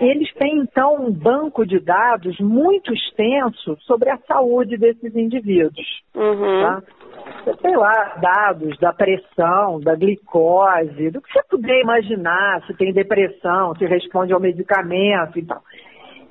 eles 0.00 0.32
têm, 0.34 0.58
então, 0.58 1.06
um 1.06 1.12
banco 1.12 1.64
de 1.66 1.78
dados 1.78 2.38
muito 2.40 2.92
extenso 2.92 3.76
sobre 3.82 4.10
a 4.10 4.18
saúde 4.26 4.76
desses 4.76 5.14
indivíduos. 5.14 6.02
Uhum. 6.14 6.62
Tá? 6.62 6.82
Sei 7.60 7.76
lá, 7.76 8.16
dados 8.20 8.78
da 8.78 8.92
pressão, 8.92 9.80
da 9.80 9.94
glicose, 9.94 11.10
do 11.10 11.20
que 11.20 11.32
você 11.32 11.42
puder 11.48 11.80
imaginar, 11.80 12.62
se 12.66 12.74
tem 12.74 12.92
depressão, 12.92 13.74
se 13.76 13.84
responde 13.86 14.32
ao 14.32 14.40
medicamento 14.40 15.38
e 15.38 15.44
tal. 15.44 15.62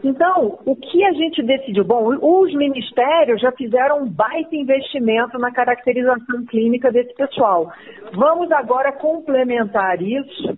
Então, 0.04 0.60
o 0.66 0.76
que 0.76 1.04
a 1.04 1.12
gente 1.14 1.44
decidiu? 1.44 1.84
Bom, 1.84 2.16
os 2.20 2.54
ministérios 2.56 3.40
já 3.40 3.52
fizeram 3.52 4.02
um 4.02 4.10
baita 4.10 4.56
investimento 4.56 5.38
na 5.38 5.52
caracterização 5.52 6.44
clínica 6.48 6.92
desse 6.92 7.14
pessoal. 7.14 7.72
Vamos 8.14 8.52
agora 8.52 8.92
complementar 8.94 10.02
isso 10.02 10.58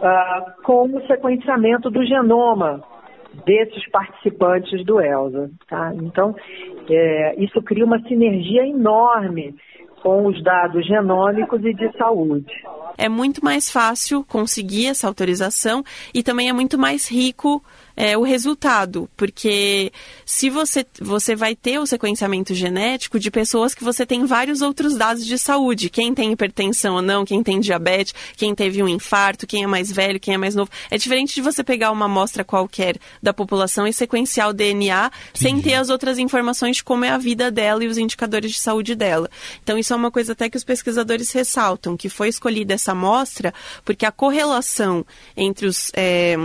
uh, 0.00 0.62
com 0.62 0.84
o 0.86 1.06
sequenciamento 1.06 1.90
do 1.90 2.04
genoma 2.04 2.82
desses 3.44 3.88
participantes 3.90 4.84
do 4.84 5.00
ELSA. 5.00 5.50
Tá? 5.68 5.92
Então, 5.94 6.34
é, 6.88 7.34
isso 7.42 7.62
cria 7.62 7.84
uma 7.84 8.00
sinergia 8.02 8.66
enorme 8.66 9.54
com 10.02 10.26
os 10.26 10.42
dados 10.42 10.86
genômicos 10.86 11.64
e 11.64 11.74
de 11.74 11.96
saúde. 11.96 12.52
É 12.96 13.08
muito 13.08 13.44
mais 13.44 13.70
fácil 13.70 14.24
conseguir 14.24 14.86
essa 14.88 15.06
autorização 15.06 15.82
e 16.14 16.22
também 16.22 16.48
é 16.48 16.52
muito 16.52 16.78
mais 16.78 17.10
rico 17.10 17.62
é, 18.00 18.16
o 18.16 18.22
resultado, 18.22 19.10
porque 19.14 19.92
se 20.24 20.48
você, 20.48 20.86
você 20.98 21.36
vai 21.36 21.54
ter 21.54 21.78
o 21.78 21.84
sequenciamento 21.84 22.54
genético 22.54 23.20
de 23.20 23.30
pessoas 23.30 23.74
que 23.74 23.84
você 23.84 24.06
tem 24.06 24.24
vários 24.24 24.62
outros 24.62 24.96
dados 24.96 25.26
de 25.26 25.36
saúde, 25.36 25.90
quem 25.90 26.14
tem 26.14 26.32
hipertensão 26.32 26.94
ou 26.94 27.02
não, 27.02 27.26
quem 27.26 27.42
tem 27.42 27.60
diabetes, 27.60 28.14
quem 28.38 28.54
teve 28.54 28.82
um 28.82 28.88
infarto, 28.88 29.46
quem 29.46 29.64
é 29.64 29.66
mais 29.66 29.92
velho, 29.92 30.18
quem 30.18 30.32
é 30.32 30.38
mais 30.38 30.54
novo. 30.54 30.70
É 30.90 30.96
diferente 30.96 31.34
de 31.34 31.42
você 31.42 31.62
pegar 31.62 31.90
uma 31.90 32.06
amostra 32.06 32.42
qualquer 32.42 32.96
da 33.22 33.34
população 33.34 33.86
e 33.86 33.92
sequenciar 33.92 34.48
o 34.48 34.54
DNA 34.54 35.12
sem 35.34 35.60
ter 35.60 35.74
as 35.74 35.90
outras 35.90 36.18
informações 36.18 36.76
de 36.76 36.84
como 36.84 37.04
é 37.04 37.10
a 37.10 37.18
vida 37.18 37.50
dela 37.50 37.84
e 37.84 37.86
os 37.86 37.98
indicadores 37.98 38.52
de 38.52 38.60
saúde 38.60 38.94
dela. 38.94 39.28
Então 39.62 39.76
isso 39.76 39.92
é 39.92 39.96
uma 39.96 40.10
coisa 40.10 40.32
até 40.32 40.48
que 40.48 40.56
os 40.56 40.64
pesquisadores 40.64 41.32
ressaltam, 41.32 41.98
que 41.98 42.08
foi 42.08 42.28
escolhida 42.28 42.72
essa 42.72 42.92
amostra 42.92 43.52
porque 43.84 44.06
a 44.06 44.10
correlação 44.10 45.04
entre 45.36 45.66
os 45.66 45.90
é, 45.94 46.38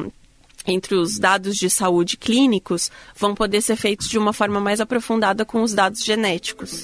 entre 0.66 0.96
os 0.96 1.20
dados 1.20 1.56
de 1.58 1.70
saúde 1.70 2.18
clínicos 2.18 2.92
vão 3.16 3.36
poder 3.36 3.62
ser 3.62 3.76
feitos 3.76 4.10
de 4.10 4.18
uma 4.18 4.34
forma 4.34 4.60
mais 4.60 4.80
aprofundada 4.80 5.46
com 5.46 5.62
os 5.62 5.74
dados 5.74 6.04
genéticos. 6.04 6.84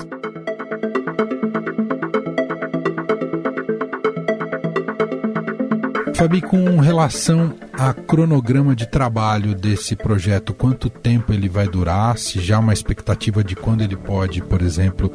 Fabi, 6.21 6.39
com 6.39 6.79
relação 6.79 7.55
a 7.73 7.93
cronograma 7.95 8.75
de 8.75 8.85
trabalho 8.85 9.55
desse 9.55 9.95
projeto, 9.95 10.53
quanto 10.53 10.87
tempo 10.87 11.33
ele 11.33 11.49
vai 11.49 11.67
durar? 11.67 12.15
Se 12.15 12.39
já 12.39 12.59
uma 12.59 12.73
expectativa 12.73 13.43
de 13.43 13.55
quando 13.55 13.81
ele 13.81 13.95
pode, 13.95 14.39
por 14.39 14.61
exemplo, 14.61 15.11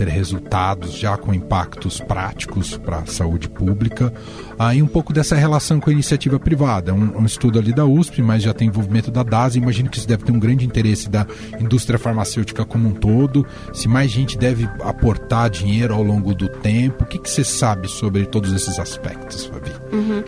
ter 0.00 0.08
resultados 0.08 0.94
já 0.94 1.14
com 1.18 1.34
impactos 1.34 2.00
práticos 2.00 2.74
para 2.74 3.00
a 3.00 3.06
saúde 3.06 3.50
pública. 3.50 4.10
Aí 4.58 4.82
um 4.82 4.86
pouco 4.86 5.12
dessa 5.12 5.36
relação 5.36 5.78
com 5.78 5.90
a 5.90 5.92
iniciativa 5.92 6.40
privada. 6.40 6.94
Um, 6.94 7.18
um, 7.18 7.26
estudo 7.26 7.58
ali 7.58 7.70
da 7.70 7.84
USP, 7.84 8.22
mas 8.22 8.42
já 8.42 8.54
tem 8.54 8.68
envolvimento 8.68 9.10
da 9.10 9.22
DASA. 9.22 9.58
Imagino 9.58 9.90
que 9.90 9.98
isso 9.98 10.08
deve 10.08 10.24
ter 10.24 10.32
um 10.32 10.40
grande 10.40 10.64
interesse 10.64 11.10
da 11.10 11.26
indústria 11.60 11.98
farmacêutica 11.98 12.64
como 12.64 12.88
um 12.88 12.94
todo. 12.94 13.46
Se 13.74 13.88
mais 13.88 14.10
gente 14.10 14.38
deve 14.38 14.66
aportar 14.80 15.50
dinheiro 15.50 15.92
ao 15.92 16.02
longo 16.02 16.34
do 16.34 16.48
tempo. 16.48 17.04
O 17.04 17.06
que, 17.06 17.18
que 17.18 17.28
você 17.28 17.44
sabe 17.44 17.86
sobre 17.86 18.24
todos 18.24 18.54
esses 18.54 18.78
aspectos, 18.78 19.44
Fabi? 19.44 19.70
Uhum. 19.92 20.24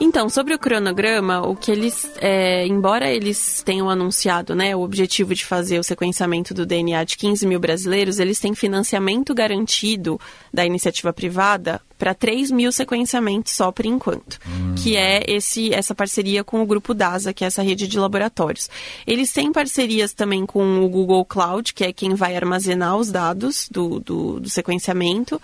Então, 0.00 0.28
sobre 0.28 0.54
o 0.54 0.58
cronograma, 0.58 1.42
o 1.42 1.56
que 1.56 1.72
eles, 1.72 2.08
é, 2.20 2.64
embora 2.66 3.10
eles 3.10 3.62
tenham 3.64 3.90
anunciado 3.90 4.54
né, 4.54 4.74
o 4.76 4.80
objetivo 4.80 5.34
de 5.34 5.44
fazer 5.44 5.76
o 5.80 5.82
sequenciamento 5.82 6.54
do 6.54 6.64
DNA 6.64 7.02
de 7.02 7.16
15 7.16 7.44
mil 7.44 7.58
brasileiros, 7.58 8.20
eles 8.20 8.38
têm 8.38 8.54
financiamento 8.54 9.34
garantido 9.34 10.20
da 10.54 10.64
iniciativa 10.64 11.12
privada 11.12 11.80
para 11.98 12.14
3 12.14 12.50
mil 12.50 12.70
sequenciamentos 12.70 13.52
só 13.52 13.72
por 13.72 13.84
enquanto, 13.84 14.38
hum. 14.46 14.74
que 14.76 14.96
é 14.96 15.22
esse, 15.26 15.74
essa 15.74 15.94
parceria 15.94 16.44
com 16.44 16.62
o 16.62 16.66
grupo 16.66 16.94
DASA, 16.94 17.32
que 17.32 17.44
é 17.44 17.48
essa 17.48 17.62
rede 17.62 17.88
de 17.88 17.98
laboratórios. 17.98 18.70
Eles 19.06 19.32
têm 19.32 19.52
parcerias 19.52 20.12
também 20.12 20.46
com 20.46 20.84
o 20.84 20.88
Google 20.88 21.24
Cloud, 21.24 21.74
que 21.74 21.84
é 21.84 21.92
quem 21.92 22.14
vai 22.14 22.36
armazenar 22.36 22.96
os 22.96 23.10
dados 23.10 23.68
do, 23.70 23.98
do, 24.00 24.40
do 24.40 24.48
sequenciamento. 24.48 25.40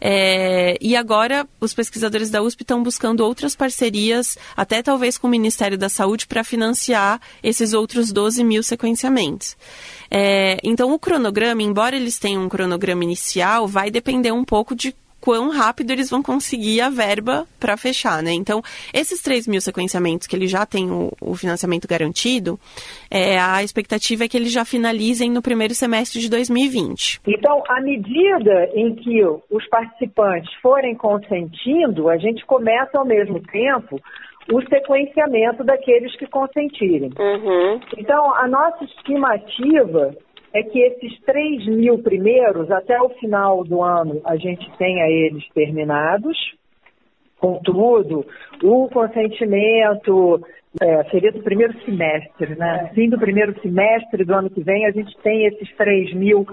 É, 0.00 0.78
e 0.80 0.96
agora 0.96 1.46
os 1.60 1.74
pesquisadores 1.74 2.30
da 2.30 2.42
USP 2.42 2.62
estão 2.62 2.82
buscando 2.82 3.20
outras 3.20 3.54
parcerias, 3.54 4.38
até 4.56 4.82
talvez 4.82 5.18
com 5.18 5.26
o 5.26 5.30
Ministério 5.30 5.76
da 5.76 5.88
Saúde, 5.88 6.26
para 6.26 6.42
financiar 6.42 7.20
esses 7.42 7.74
outros 7.74 8.10
12 8.10 8.42
mil 8.42 8.62
sequenciamentos. 8.62 9.56
É, 10.10 10.58
então, 10.64 10.92
o 10.92 10.98
cronograma, 10.98 11.62
embora 11.62 11.94
eles 11.94 12.18
tenham 12.18 12.44
um 12.44 12.48
cronograma 12.48 13.04
inicial, 13.04 13.68
vai 13.68 13.90
depender 13.90 14.32
um 14.32 14.44
pouco 14.44 14.74
de 14.74 14.94
quão 15.20 15.50
rápido 15.50 15.90
eles 15.90 16.10
vão 16.10 16.22
conseguir 16.22 16.80
a 16.80 16.88
verba 16.88 17.46
para 17.58 17.76
fechar, 17.76 18.22
né? 18.22 18.32
Então, 18.32 18.62
esses 18.92 19.22
3 19.22 19.46
mil 19.46 19.60
sequenciamentos 19.60 20.26
que 20.26 20.34
eles 20.34 20.50
já 20.50 20.64
têm 20.64 20.90
o, 20.90 21.12
o, 21.20 21.34
financiamento 21.34 21.86
garantido, 21.86 22.58
é, 23.10 23.38
a 23.38 23.62
expectativa 23.62 24.24
é 24.24 24.28
que 24.28 24.36
eles 24.36 24.52
já 24.52 24.64
finalizem 24.64 25.30
no 25.30 25.42
primeiro 25.42 25.74
semestre 25.74 26.20
de 26.20 26.30
2020. 26.30 27.20
Então, 27.26 27.62
à 27.68 27.80
medida 27.80 28.70
em 28.74 28.94
que 28.94 29.22
os 29.50 29.66
participantes 29.68 30.52
forem 30.62 30.94
consentindo, 30.94 32.08
a 32.08 32.16
gente 32.16 32.44
começa 32.46 32.98
ao 32.98 33.04
mesmo 33.04 33.40
tempo 33.40 34.00
o 34.52 34.60
sequenciamento 34.62 35.62
daqueles 35.62 36.16
que 36.16 36.26
consentirem. 36.26 37.10
Uhum. 37.18 37.80
Então, 37.96 38.34
a 38.34 38.48
nossa 38.48 38.84
estimativa 38.84 40.16
é 40.52 40.62
que 40.62 40.78
esses 40.78 41.20
3 41.22 41.66
mil 41.66 41.98
primeiros, 41.98 42.70
até 42.70 43.00
o 43.00 43.10
final 43.10 43.64
do 43.64 43.82
ano, 43.82 44.20
a 44.24 44.36
gente 44.36 44.68
tenha 44.76 45.06
eles 45.08 45.44
terminados. 45.54 46.36
Contudo, 47.38 48.26
o 48.62 48.88
consentimento 48.88 50.44
é, 50.80 51.04
seria 51.04 51.32
do 51.32 51.42
primeiro 51.42 51.72
semestre, 51.84 52.54
né? 52.56 52.90
Fim 52.94 53.08
do 53.08 53.18
primeiro 53.18 53.58
semestre 53.60 54.24
do 54.24 54.34
ano 54.34 54.50
que 54.50 54.62
vem, 54.62 54.86
a 54.86 54.90
gente 54.90 55.16
tem 55.22 55.46
esses 55.46 55.74
3 55.76 56.14
mil 56.14 56.46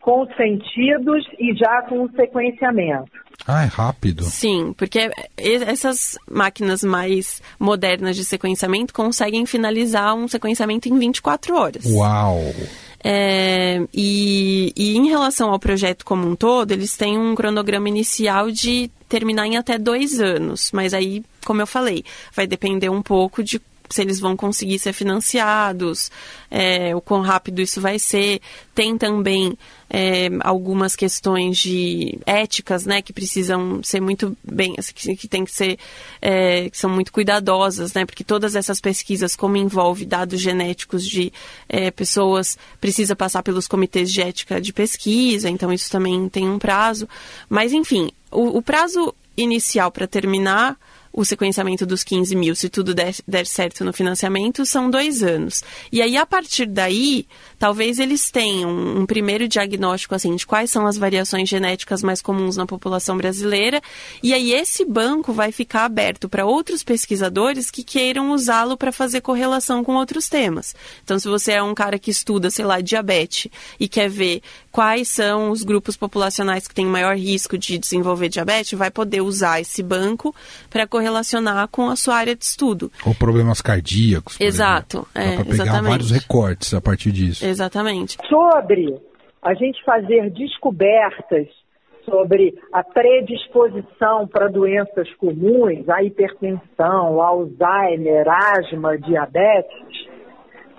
consentidos 0.00 1.26
e 1.38 1.52
já 1.56 1.82
com 1.88 2.02
o 2.02 2.10
sequenciamento. 2.12 3.10
Ah, 3.44 3.64
é 3.64 3.66
rápido. 3.66 4.22
Sim, 4.22 4.72
porque 4.72 5.10
essas 5.36 6.16
máquinas 6.30 6.84
mais 6.84 7.42
modernas 7.58 8.16
de 8.16 8.24
sequenciamento 8.24 8.94
conseguem 8.94 9.44
finalizar 9.46 10.14
um 10.14 10.28
sequenciamento 10.28 10.88
em 10.88 10.98
24 10.98 11.56
horas. 11.56 11.84
Uau! 11.86 12.38
É, 13.08 13.86
e, 13.94 14.72
e 14.74 14.96
em 14.96 15.08
relação 15.08 15.52
ao 15.52 15.60
projeto 15.60 16.04
como 16.04 16.26
um 16.26 16.34
todo, 16.34 16.72
eles 16.72 16.96
têm 16.96 17.16
um 17.16 17.36
cronograma 17.36 17.88
inicial 17.88 18.50
de 18.50 18.90
terminar 19.08 19.46
em 19.46 19.56
até 19.56 19.78
dois 19.78 20.18
anos. 20.18 20.72
Mas 20.72 20.92
aí, 20.92 21.22
como 21.44 21.62
eu 21.62 21.68
falei, 21.68 22.04
vai 22.34 22.48
depender 22.48 22.88
um 22.88 23.00
pouco 23.00 23.44
de 23.44 23.60
se 23.90 24.02
eles 24.02 24.20
vão 24.20 24.36
conseguir 24.36 24.78
ser 24.78 24.92
financiados, 24.92 26.10
é, 26.50 26.94
o 26.94 27.00
quão 27.00 27.20
rápido 27.20 27.60
isso 27.60 27.80
vai 27.80 27.98
ser. 27.98 28.40
Tem 28.74 28.96
também 28.98 29.56
é, 29.88 30.28
algumas 30.40 30.96
questões 30.96 31.58
de 31.58 32.18
éticas, 32.26 32.84
né, 32.84 33.00
que 33.00 33.12
precisam 33.12 33.82
ser 33.82 34.00
muito 34.00 34.36
bem, 34.42 34.74
assim, 34.78 34.92
que, 34.94 35.16
que 35.16 35.28
tem 35.28 35.44
que 35.44 35.52
ser, 35.52 35.78
é, 36.20 36.68
que 36.68 36.76
são 36.76 36.90
muito 36.90 37.12
cuidadosas, 37.12 37.94
né, 37.94 38.04
porque 38.04 38.24
todas 38.24 38.56
essas 38.56 38.80
pesquisas, 38.80 39.36
como 39.36 39.56
envolve 39.56 40.04
dados 40.04 40.40
genéticos 40.40 41.06
de 41.06 41.32
é, 41.68 41.90
pessoas, 41.90 42.58
precisa 42.80 43.14
passar 43.14 43.42
pelos 43.42 43.66
comitês 43.66 44.12
de 44.12 44.20
ética 44.20 44.60
de 44.60 44.72
pesquisa, 44.72 45.48
então 45.48 45.72
isso 45.72 45.90
também 45.90 46.28
tem 46.28 46.48
um 46.48 46.58
prazo. 46.58 47.08
Mas, 47.48 47.72
enfim, 47.72 48.10
o, 48.30 48.58
o 48.58 48.62
prazo 48.62 49.14
inicial 49.36 49.90
para 49.90 50.06
terminar 50.06 50.76
o 51.16 51.24
sequenciamento 51.24 51.86
dos 51.86 52.04
15 52.04 52.36
mil, 52.36 52.54
se 52.54 52.68
tudo 52.68 52.94
der, 52.94 53.14
der, 53.26 53.46
certo 53.46 53.82
no 53.82 53.92
financiamento, 53.92 54.66
são 54.66 54.90
dois 54.90 55.22
anos. 55.22 55.64
E 55.90 56.02
aí, 56.02 56.14
a 56.14 56.26
partir 56.26 56.66
daí, 56.66 57.26
talvez 57.58 57.98
eles 57.98 58.30
tenham 58.30 58.70
um 58.70 59.06
primeiro 59.06 59.48
diagnóstico 59.48 60.14
assim 60.14 60.36
de 60.36 60.46
quais 60.46 60.70
são 60.70 60.86
as 60.86 60.98
variações 60.98 61.48
genéticas 61.48 62.02
mais 62.02 62.20
comuns 62.20 62.58
na 62.58 62.66
população 62.66 63.16
brasileira. 63.16 63.80
E 64.22 64.34
aí, 64.34 64.52
esse 64.52 64.84
banco 64.84 65.32
vai 65.32 65.50
ficar 65.50 65.86
aberto 65.86 66.28
para 66.28 66.44
outros 66.44 66.82
pesquisadores 66.82 67.70
que 67.70 67.82
queiram 67.82 68.32
usá-lo 68.32 68.76
para 68.76 68.92
fazer 68.92 69.22
correlação 69.22 69.82
com 69.82 69.94
outros 69.94 70.28
temas. 70.28 70.74
Então, 71.02 71.18
se 71.18 71.26
você 71.26 71.52
é 71.52 71.62
um 71.62 71.74
cara 71.74 71.98
que 71.98 72.10
estuda, 72.10 72.50
sei 72.50 72.66
lá, 72.66 72.82
diabetes 72.82 73.50
e 73.80 73.88
quer 73.88 74.10
ver 74.10 74.42
quais 74.70 75.08
são 75.08 75.50
os 75.50 75.62
grupos 75.62 75.96
populacionais 75.96 76.68
que 76.68 76.74
têm 76.74 76.84
maior 76.84 77.16
risco 77.16 77.56
de 77.56 77.78
desenvolver 77.78 78.28
diabetes, 78.28 78.78
vai 78.78 78.90
poder 78.90 79.22
usar 79.22 79.62
esse 79.62 79.82
banco 79.82 80.34
para 80.68 80.86
correlacionar 81.06 81.68
com 81.68 81.88
a 81.88 81.96
sua 81.96 82.16
área 82.16 82.34
de 82.34 82.44
estudo. 82.44 82.90
Ou 83.06 83.14
problemas 83.14 83.60
cardíacos. 83.60 84.40
Exato. 84.40 85.06
É, 85.14 85.36
para 85.36 85.44
pegar 85.44 85.54
exatamente. 85.54 85.90
vários 85.90 86.10
recortes 86.10 86.74
a 86.74 86.80
partir 86.80 87.12
disso. 87.12 87.44
Exatamente. 87.44 88.18
Sobre 88.28 88.98
a 89.42 89.54
gente 89.54 89.82
fazer 89.84 90.30
descobertas 90.30 91.46
sobre 92.04 92.54
a 92.72 92.84
predisposição 92.84 94.28
para 94.28 94.46
doenças 94.46 95.12
comuns, 95.14 95.88
a 95.88 96.04
hipertensão, 96.04 97.20
Alzheimer, 97.20 98.28
asma, 98.28 98.96
diabetes, 98.96 100.08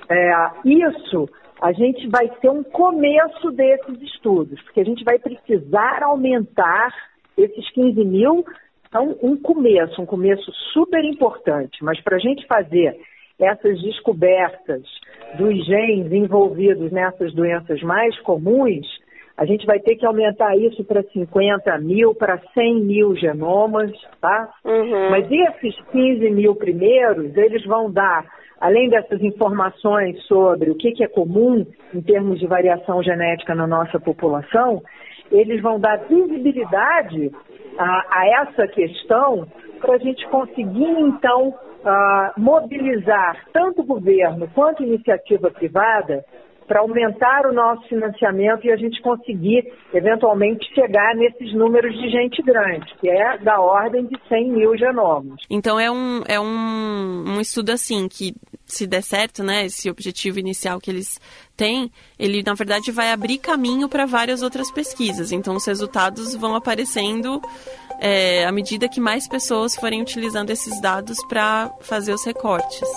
é, 0.09 0.31
isso 0.63 1.27
a 1.61 1.73
gente 1.73 2.07
vai 2.07 2.29
ter 2.39 2.49
um 2.49 2.63
começo 2.63 3.51
desses 3.51 4.01
estudos, 4.03 4.61
porque 4.61 4.79
a 4.79 4.85
gente 4.85 5.03
vai 5.03 5.19
precisar 5.19 6.01
aumentar 6.03 6.93
esses 7.37 7.69
15 7.71 8.05
mil, 8.05 8.45
são 8.91 9.15
um 9.21 9.35
começo, 9.35 10.01
um 10.01 10.05
começo 10.05 10.51
super 10.73 11.03
importante, 11.03 11.83
mas 11.83 11.99
para 12.01 12.15
a 12.17 12.19
gente 12.19 12.45
fazer 12.47 12.95
essas 13.39 13.81
descobertas 13.81 14.81
dos 15.37 15.65
genes 15.65 16.11
envolvidos 16.11 16.91
nessas 16.91 17.33
doenças 17.33 17.81
mais 17.81 18.19
comuns, 18.21 18.87
a 19.37 19.45
gente 19.45 19.67
vai 19.67 19.79
ter 19.79 19.95
que 19.95 20.05
aumentar 20.05 20.57
isso 20.57 20.83
para 20.83 21.03
50 21.03 21.77
mil, 21.77 22.15
para 22.15 22.39
100 22.55 22.81
mil 22.81 23.15
genomas, 23.15 23.91
tá? 24.19 24.49
Uhum. 24.65 25.11
Mas 25.11 25.31
esses 25.31 25.79
15 25.91 26.31
mil 26.31 26.55
primeiros, 26.55 27.37
eles 27.37 27.63
vão 27.65 27.91
dar 27.91 28.25
além 28.59 28.89
dessas 28.89 29.21
informações 29.21 30.19
sobre 30.23 30.71
o 30.71 30.75
que, 30.75 30.91
que 30.91 31.03
é 31.03 31.07
comum 31.07 31.63
em 31.93 32.01
termos 32.01 32.39
de 32.39 32.47
variação 32.47 33.03
genética 33.03 33.53
na 33.53 33.67
nossa 33.67 33.99
população, 33.99 34.81
eles 35.31 35.61
vão 35.61 35.79
dar 35.79 35.97
visibilidade 36.07 37.31
a, 37.77 38.05
a 38.09 38.27
essa 38.41 38.67
questão 38.67 39.47
para 39.79 39.95
a 39.95 39.97
gente 39.97 40.27
conseguir, 40.27 40.89
então, 40.99 41.53
mobilizar 42.35 43.45
tanto 43.53 43.81
o 43.81 43.85
governo 43.85 44.49
quanto 44.53 44.83
a 44.83 44.85
iniciativa 44.85 45.49
privada 45.51 46.25
para 46.67 46.81
aumentar 46.81 47.45
o 47.45 47.53
nosso 47.53 47.87
financiamento 47.87 48.65
e 48.65 48.71
a 48.71 48.75
gente 48.75 49.01
conseguir, 49.01 49.71
eventualmente, 49.93 50.67
chegar 50.75 51.15
nesses 51.15 51.53
números 51.53 51.93
de 51.97 52.09
gente 52.09 52.43
grande, 52.43 52.93
que 52.99 53.09
é 53.09 53.37
da 53.37 53.59
ordem 53.59 54.05
de 54.05 54.17
100 54.27 54.51
mil 54.51 54.77
genomas. 54.77 55.39
Então, 55.49 55.79
é 55.79 55.89
um, 55.89 56.21
é 56.27 56.39
um, 56.39 57.23
um 57.35 57.41
estudo 57.41 57.71
assim 57.71 58.07
que, 58.07 58.35
se 58.65 58.85
der 58.85 59.01
certo, 59.01 59.43
né, 59.43 59.65
esse 59.65 59.89
objetivo 59.89 60.39
inicial 60.39 60.79
que 60.79 60.91
eles 60.91 61.19
têm, 61.55 61.89
ele, 62.19 62.43
na 62.45 62.53
verdade, 62.53 62.91
vai 62.91 63.11
abrir 63.11 63.37
caminho 63.37 63.87
para 63.87 64.05
várias 64.05 64.43
outras 64.43 64.69
pesquisas. 64.69 65.31
Então, 65.31 65.55
os 65.55 65.65
resultados 65.65 66.35
vão 66.35 66.53
aparecendo 66.53 67.41
é, 67.99 68.45
à 68.45 68.51
medida 68.51 68.89
que 68.89 68.99
mais 68.99 69.27
pessoas 69.27 69.75
forem 69.75 70.01
utilizando 70.01 70.49
esses 70.49 70.81
dados 70.81 71.17
para 71.27 71.71
fazer 71.81 72.13
os 72.13 72.25
recortes. 72.25 72.87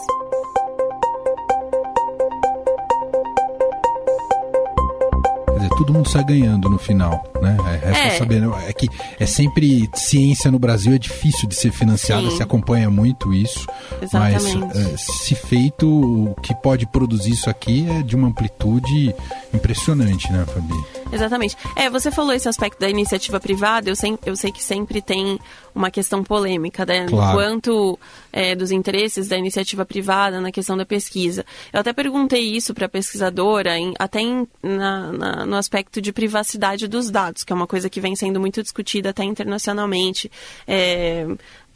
Todo 5.81 5.95
mundo 5.95 6.11
sai 6.11 6.23
ganhando 6.23 6.69
no 6.69 6.79
final, 6.79 7.25
né? 7.41 7.57
É, 7.83 8.09
é. 8.09 8.11
saber, 8.11 8.43
né? 8.43 8.49
é 8.69 8.73
que 8.73 8.87
é 9.19 9.25
sempre 9.25 9.89
ciência 9.95 10.51
no 10.51 10.59
Brasil 10.59 10.93
é 10.95 10.99
difícil 10.99 11.49
de 11.49 11.55
ser 11.55 11.73
financiada, 11.73 12.29
Sim. 12.29 12.37
se 12.37 12.43
acompanha 12.43 12.91
muito 12.91 13.33
isso, 13.33 13.67
Exatamente. 14.03 14.59
mas 14.59 14.77
é, 14.77 14.97
se 14.99 15.35
feito 15.35 15.89
o 15.89 16.35
que 16.43 16.55
pode 16.55 16.87
produzir 16.87 17.31
isso 17.31 17.49
aqui 17.49 17.89
é 17.89 18.03
de 18.03 18.15
uma 18.15 18.29
amplitude 18.29 19.15
impressionante, 19.55 20.31
né, 20.31 20.45
Fabi? 20.47 21.00
Exatamente. 21.13 21.57
É, 21.77 21.91
você 21.91 22.11
falou 22.11 22.33
esse 22.33 22.49
aspecto 22.49 22.79
da 22.79 22.89
iniciativa 22.89 23.41
privada, 23.41 23.91
eu 23.91 23.97
sei, 23.97 24.19
eu 24.25 24.37
sei 24.37 24.53
que 24.53 24.63
sempre 24.63 25.03
tem 25.03 25.39
uma 25.75 25.91
questão 25.91 26.23
polêmica, 26.23 26.85
né? 26.85 27.07
Claro. 27.07 27.37
Quanto 27.37 27.99
é, 28.33 28.55
dos 28.55 28.71
interesses 28.71 29.29
da 29.29 29.37
iniciativa 29.37 29.85
privada 29.85 30.41
na 30.41 30.51
questão 30.51 30.77
da 30.77 30.85
pesquisa. 30.85 31.45
Eu 31.73 31.81
até 31.81 31.93
perguntei 31.93 32.43
isso 32.43 32.75
para 32.75 32.87
a 32.87 32.89
pesquisadora, 32.89 33.77
em, 33.79 33.95
até 33.99 34.21
em, 34.21 34.47
na, 34.63 35.13
na, 35.13 35.47
no 35.47 35.57
aspecto 35.57 36.01
de 36.01 36.13
privacidade 36.13 36.89
dos 36.89 37.11
dados, 37.11 37.45
que 37.45 37.53
é 37.53 37.57
uma 37.57 37.67
coisa 37.67 37.89
que 37.89 38.01
vem 38.01 38.15
sendo 38.17 38.41
muito 38.41 38.63
discutida 38.63 39.11
até 39.11 39.25
internacionalmente. 39.25 40.31
É, 40.67 41.27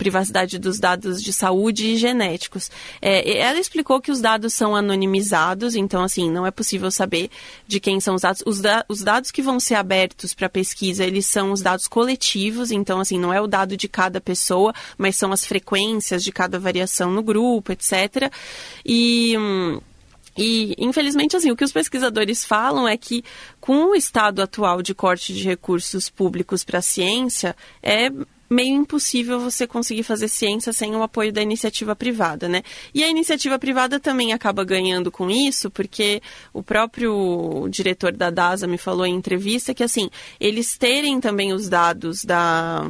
privacidade 0.05 0.59
dos 0.59 0.79
dados 0.79 1.23
de 1.23 1.33
saúde 1.33 1.87
e 1.87 1.97
genéticos. 1.97 2.71
É, 3.01 3.39
ela 3.39 3.59
explicou 3.59 4.03
que 4.03 4.11
os 4.13 4.21
dados 4.21 4.53
são 4.53 4.77
anonimizados, 4.77 5.75
então, 5.75 6.03
assim, 6.03 6.31
não 6.31 6.47
é 6.47 6.51
possível 6.51 6.91
saber 6.91 7.31
de 7.67 7.81
quem 7.81 8.01
são 8.01 8.15
os 8.15 8.21
dados. 8.21 8.43
Os, 8.45 8.61
da, 8.61 8.85
os 8.87 9.03
dados 9.03 9.31
que 9.31 9.41
vão 9.41 9.59
ser 9.59 9.77
abertos 9.77 10.35
para 10.35 10.47
pesquisa, 10.51 11.05
eles 11.05 11.25
são 11.25 11.53
os 11.53 11.63
dados 11.63 11.87
coletivos, 11.87 12.71
então, 12.71 13.01
assim, 13.01 13.19
não 13.19 13.33
é 13.33 13.41
o 13.41 13.47
dado 13.47 13.79
de 13.79 13.89
cada 13.89 14.21
pessoa, 14.21 14.75
mas 14.99 15.17
são 15.17 15.33
as 15.33 15.47
frequências 15.47 16.23
de 16.23 16.31
cada 16.31 16.59
variação 16.59 17.11
no 17.11 17.23
grupo, 17.23 17.73
etc. 17.73 18.31
E. 18.85 19.35
Hum, 19.39 19.81
e, 20.37 20.75
infelizmente, 20.79 21.37
assim, 21.37 21.53
o 21.53 21.57
que 21.57 21.63
os 21.63 21.71
pesquisadores 21.71 22.45
falam 22.45 22.89
é 22.89 22.97
que, 22.97 23.23
com 23.61 23.91
o 23.91 23.95
estado 23.95 24.43
atual 24.43 24.83
de 24.83 24.93
corte 24.93 25.33
de 25.33 25.45
recursos 25.45 26.11
públicos 26.11 26.65
para 26.65 26.81
a 26.81 26.83
ciência, 26.83 27.55
é 27.81 28.11
meio 28.49 28.75
impossível 28.75 29.41
você 29.41 29.67
conseguir 29.67 30.03
fazer 30.03 30.29
ciência 30.29 30.73
sem 30.73 30.95
o 30.95 31.03
apoio 31.03 31.33
da 31.33 31.43
iniciativa 31.43 31.97
privada, 31.97 32.49
né? 32.49 32.63
E 32.95 33.03
a 33.03 33.09
iniciativa 33.09 33.59
privada 33.59 33.99
também 33.99 34.33
acaba 34.33 34.65
ganhando 34.65 35.11
com 35.11 35.31
isso, 35.31 35.71
porque 35.71 36.23
o 36.53 36.63
próprio 36.63 37.67
diretor 37.69 38.13
da 38.13 38.31
DASA 38.31 38.67
me 38.67 38.79
falou 38.79 39.07
em 39.07 39.15
entrevista 39.15 39.75
que, 39.75 39.83
assim, 39.83 40.11
eles 40.39 40.77
terem 40.77 41.21
também 41.21 41.53
os 41.53 41.69
dados 41.69 42.25
da, 42.25 42.89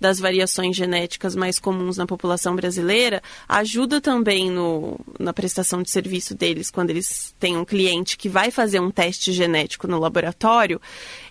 das 0.00 0.18
variações 0.18 0.76
genéticas 0.76 1.34
mais 1.34 1.58
comuns 1.58 1.96
na 1.96 2.06
população 2.06 2.54
brasileira 2.54 3.22
ajuda 3.48 4.00
também 4.00 4.50
no, 4.50 4.98
na 5.18 5.32
prestação 5.32 5.82
de 5.82 5.90
serviço 5.90 6.34
deles, 6.34 6.70
quando 6.70 6.90
eles 6.90 7.34
têm 7.38 7.56
um 7.56 7.64
cliente 7.64 8.16
que 8.16 8.28
vai 8.28 8.50
fazer 8.50 8.80
um 8.80 8.90
teste 8.90 9.32
genético 9.32 9.86
no 9.86 9.98
laboratório, 9.98 10.80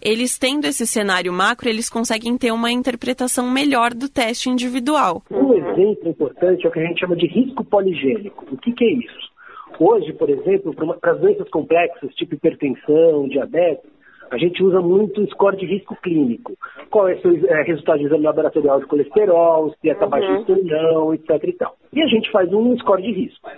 eles 0.02 0.38
tendo 0.38 0.66
esse 0.66 0.86
cenário 0.86 1.32
macro, 1.32 1.70
eles 1.70 1.90
conseguem 1.90 2.38
ter 2.38 2.52
uma 2.52 2.72
interpretação 2.72 3.50
melhor 3.50 3.61
melhor 3.62 3.94
do 3.94 4.10
teste 4.10 4.50
individual. 4.50 5.22
Um 5.30 5.54
exemplo 5.54 6.10
importante 6.10 6.66
é 6.66 6.70
o 6.70 6.72
que 6.72 6.80
a 6.80 6.86
gente 6.86 7.00
chama 7.00 7.16
de 7.16 7.28
risco 7.28 7.64
poligênico. 7.64 8.46
O 8.52 8.58
que, 8.58 8.72
que 8.72 8.84
é 8.84 8.92
isso? 8.94 9.32
Hoje, 9.80 10.14
por 10.14 10.30
exemplo, 10.30 10.74
para 11.00 11.14
as 11.14 11.20
doenças 11.20 11.50
complexas, 11.50 12.14
tipo 12.16 12.36
hipertensão, 12.36 13.28
diabetes, 13.28 13.90
a 14.32 14.38
gente 14.38 14.64
usa 14.64 14.80
muito 14.80 15.22
o 15.22 15.28
score 15.28 15.58
de 15.58 15.66
risco 15.66 15.96
clínico. 16.02 16.54
Qual 16.90 17.08
é 17.10 17.16
o 17.16 17.22
seu 17.22 17.32
é, 17.48 17.64
resultado 17.64 18.00
de 18.00 18.06
exame 18.06 18.24
laboratorial 18.24 18.80
de 18.80 18.86
colesterol, 18.86 19.74
se 19.82 19.90
é 19.90 19.94
uhum. 19.94 20.10
baixo 20.10 20.46
ou 20.48 20.64
não, 20.64 21.14
etc. 21.14 21.30
E, 21.44 21.54
tal. 21.54 21.76
e 21.92 22.02
a 22.02 22.08
gente 22.08 22.32
faz 22.32 22.52
um 22.54 22.78
score 22.80 23.02
de 23.02 23.12
risco. 23.12 23.50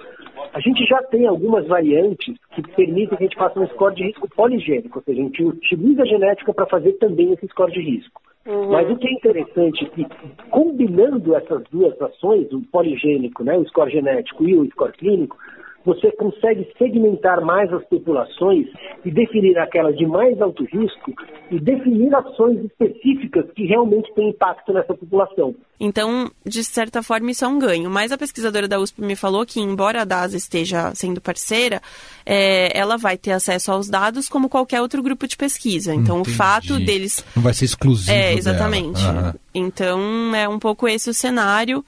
A 0.51 0.59
gente 0.59 0.83
já 0.85 1.01
tem 1.03 1.27
algumas 1.27 1.67
variantes 1.67 2.35
que 2.55 2.61
permitem 2.75 3.17
que 3.17 3.23
a 3.23 3.27
gente 3.27 3.37
faça 3.37 3.59
um 3.59 3.67
score 3.67 3.95
de 3.95 4.03
risco 4.03 4.27
poligênico, 4.35 4.99
ou 4.99 5.03
seja, 5.03 5.19
a 5.19 5.23
gente 5.23 5.43
utiliza 5.43 6.01
a 6.01 6.05
genética 6.05 6.53
para 6.53 6.65
fazer 6.65 6.93
também 6.93 7.33
esse 7.33 7.47
score 7.47 7.71
de 7.71 7.81
risco. 7.81 8.22
Uhum. 8.45 8.71
Mas 8.71 8.89
o 8.89 8.97
que 8.97 9.07
é 9.07 9.13
interessante 9.13 9.85
é 9.85 9.89
que, 9.89 10.07
combinando 10.49 11.35
essas 11.35 11.63
duas 11.71 11.99
ações, 12.01 12.51
o 12.51 12.61
poligênico, 12.61 13.43
né, 13.43 13.57
o 13.57 13.65
score 13.67 13.91
genético 13.91 14.47
e 14.47 14.55
o 14.55 14.65
score 14.71 14.91
clínico, 14.93 15.37
você 15.85 16.11
consegue 16.13 16.67
segmentar 16.77 17.43
mais 17.43 17.71
as 17.73 17.83
populações 17.85 18.67
e 19.03 19.11
definir 19.11 19.57
aquelas 19.57 19.97
de 19.97 20.05
mais 20.05 20.41
alto 20.41 20.63
risco 20.63 21.13
e 21.51 21.59
definir 21.59 22.13
ações 22.15 22.63
específicas 22.65 23.45
que 23.55 23.65
realmente 23.65 24.11
têm 24.13 24.29
impacto 24.29 24.71
nessa 24.73 24.93
população. 24.93 25.53
Então, 25.79 26.31
de 26.45 26.63
certa 26.63 27.03
forma, 27.03 27.31
isso 27.31 27.43
é 27.43 27.47
um 27.47 27.59
ganho. 27.59 27.89
Mas 27.89 28.11
a 28.11 28.17
pesquisadora 28.17 28.67
da 28.67 28.79
USP 28.79 29.01
me 29.01 29.15
falou 29.15 29.45
que, 29.45 29.59
embora 29.59 30.01
a 30.01 30.05
DASA 30.05 30.37
esteja 30.37 30.95
sendo 30.95 31.19
parceira, 31.19 31.81
é, 32.25 32.77
ela 32.77 32.97
vai 32.97 33.17
ter 33.17 33.31
acesso 33.31 33.71
aos 33.71 33.89
dados 33.89 34.29
como 34.29 34.47
qualquer 34.47 34.81
outro 34.81 35.03
grupo 35.03 35.27
de 35.27 35.35
pesquisa. 35.35 35.93
Então, 35.93 36.19
Entendi. 36.19 36.31
o 36.31 36.37
fato 36.37 36.79
deles. 36.79 37.25
Não 37.35 37.43
vai 37.43 37.53
ser 37.53 37.65
exclusivo. 37.65 38.11
É, 38.11 38.33
exatamente. 38.33 39.03
Uhum. 39.03 39.33
Então, 39.53 40.35
é 40.35 40.47
um 40.47 40.57
pouco 40.57 40.87
esse 40.87 41.09
o 41.09 41.13
cenário. 41.13 41.83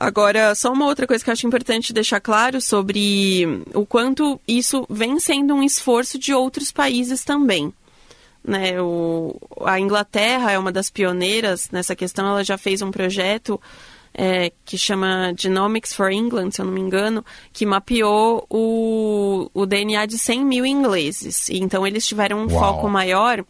Agora, 0.00 0.54
só 0.54 0.72
uma 0.72 0.86
outra 0.86 1.08
coisa 1.08 1.24
que 1.24 1.28
eu 1.28 1.32
acho 1.32 1.44
importante 1.44 1.92
deixar 1.92 2.20
claro 2.20 2.60
sobre 2.60 3.64
o 3.74 3.84
quanto 3.84 4.40
isso 4.46 4.86
vem 4.88 5.18
sendo 5.18 5.52
um 5.54 5.62
esforço 5.62 6.16
de 6.16 6.32
outros 6.32 6.70
países 6.70 7.24
também. 7.24 7.72
Né, 8.44 8.80
o, 8.80 9.36
a 9.64 9.80
Inglaterra 9.80 10.52
é 10.52 10.58
uma 10.58 10.70
das 10.70 10.88
pioneiras 10.88 11.68
nessa 11.72 11.96
questão, 11.96 12.28
ela 12.28 12.44
já 12.44 12.56
fez 12.56 12.80
um 12.80 12.92
projeto 12.92 13.60
é, 14.14 14.52
que 14.64 14.78
chama 14.78 15.34
Genomics 15.36 15.92
for 15.92 16.12
England, 16.12 16.52
se 16.52 16.60
eu 16.60 16.66
não 16.66 16.72
me 16.72 16.80
engano, 16.80 17.24
que 17.52 17.66
mapeou 17.66 18.46
o, 18.48 19.50
o 19.52 19.66
DNA 19.66 20.06
de 20.06 20.16
100 20.16 20.44
mil 20.44 20.64
ingleses. 20.64 21.48
E, 21.48 21.58
então, 21.58 21.84
eles 21.84 22.06
tiveram 22.06 22.38
um 22.38 22.48
Uau. 22.48 22.60
foco 22.60 22.88
maior 22.88 23.44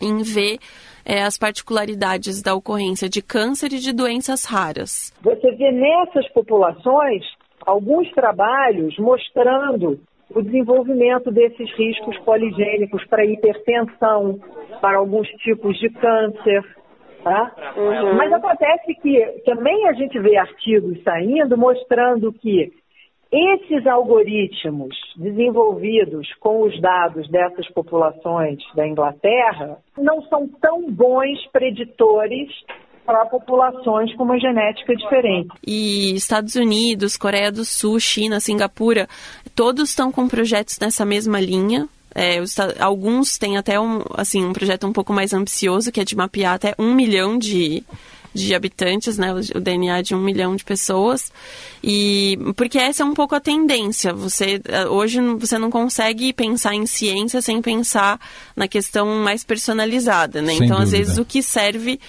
em 0.00 0.22
ver 0.22 0.58
é, 1.04 1.22
as 1.22 1.38
particularidades 1.38 2.42
da 2.42 2.54
ocorrência 2.54 3.08
de 3.08 3.22
câncer 3.22 3.72
e 3.72 3.78
de 3.78 3.92
doenças 3.92 4.44
raras. 4.44 5.12
Você 5.22 5.52
vê 5.52 5.70
nessas 5.70 6.28
populações 6.32 7.22
alguns 7.66 8.10
trabalhos 8.12 8.96
mostrando 8.98 10.00
o 10.34 10.42
desenvolvimento 10.42 11.30
desses 11.30 11.70
riscos 11.76 12.18
poligênicos 12.20 13.04
para 13.06 13.24
hipertensão, 13.24 14.38
para 14.80 14.98
alguns 14.98 15.28
tipos 15.42 15.78
de 15.78 15.88
câncer. 15.90 16.62
Tá? 17.22 17.52
Uhum. 17.76 18.16
Mas 18.16 18.32
acontece 18.32 18.94
que 19.00 19.42
também 19.46 19.88
a 19.88 19.94
gente 19.94 20.18
vê 20.18 20.36
artigos 20.36 21.02
saindo 21.02 21.56
mostrando 21.56 22.32
que 22.32 22.70
esses 23.34 23.84
algoritmos 23.86 24.96
desenvolvidos 25.16 26.32
com 26.38 26.62
os 26.62 26.80
dados 26.80 27.28
dessas 27.28 27.68
populações 27.72 28.58
da 28.76 28.86
Inglaterra 28.86 29.78
não 29.98 30.22
são 30.28 30.46
tão 30.60 30.88
bons 30.88 31.44
preditores 31.52 32.48
para 33.04 33.26
populações 33.26 34.14
com 34.14 34.22
uma 34.22 34.38
genética 34.38 34.94
diferente. 34.94 35.48
E 35.66 36.14
Estados 36.14 36.54
Unidos, 36.54 37.16
Coreia 37.16 37.50
do 37.50 37.64
Sul, 37.64 37.98
China, 37.98 38.38
Singapura, 38.38 39.08
todos 39.54 39.90
estão 39.90 40.12
com 40.12 40.28
projetos 40.28 40.78
nessa 40.78 41.04
mesma 41.04 41.40
linha. 41.40 41.88
É, 42.14 42.40
os, 42.40 42.56
alguns 42.78 43.36
têm 43.36 43.56
até 43.56 43.78
um, 43.78 44.00
assim, 44.16 44.44
um 44.44 44.52
projeto 44.52 44.86
um 44.86 44.92
pouco 44.92 45.12
mais 45.12 45.34
ambicioso, 45.34 45.90
que 45.90 46.00
é 46.00 46.04
de 46.04 46.16
mapear 46.16 46.54
até 46.54 46.72
um 46.78 46.94
milhão 46.94 47.36
de, 47.36 47.82
de 48.34 48.54
habitantes, 48.54 49.16
né, 49.16 49.32
o 49.32 49.60
DNA 49.60 50.02
de 50.02 50.14
um 50.14 50.20
milhão 50.20 50.56
de 50.56 50.64
pessoas. 50.64 51.32
E 51.82 52.38
porque 52.56 52.78
essa 52.78 53.02
é 53.02 53.06
um 53.06 53.14
pouco 53.14 53.34
a 53.34 53.40
tendência. 53.40 54.12
Você 54.12 54.60
hoje 54.90 55.20
você 55.38 55.58
não 55.58 55.70
consegue 55.70 56.32
pensar 56.32 56.74
em 56.74 56.86
ciência 56.86 57.40
sem 57.40 57.62
pensar 57.62 58.18
na 58.56 58.66
questão 58.66 59.06
mais 59.22 59.44
personalizada, 59.44 60.42
né? 60.42 60.54
Sem 60.54 60.64
então, 60.64 60.78
dúvida. 60.78 60.82
às 60.82 60.90
vezes 60.90 61.18
o 61.18 61.24
que 61.24 61.42
serve 61.42 62.00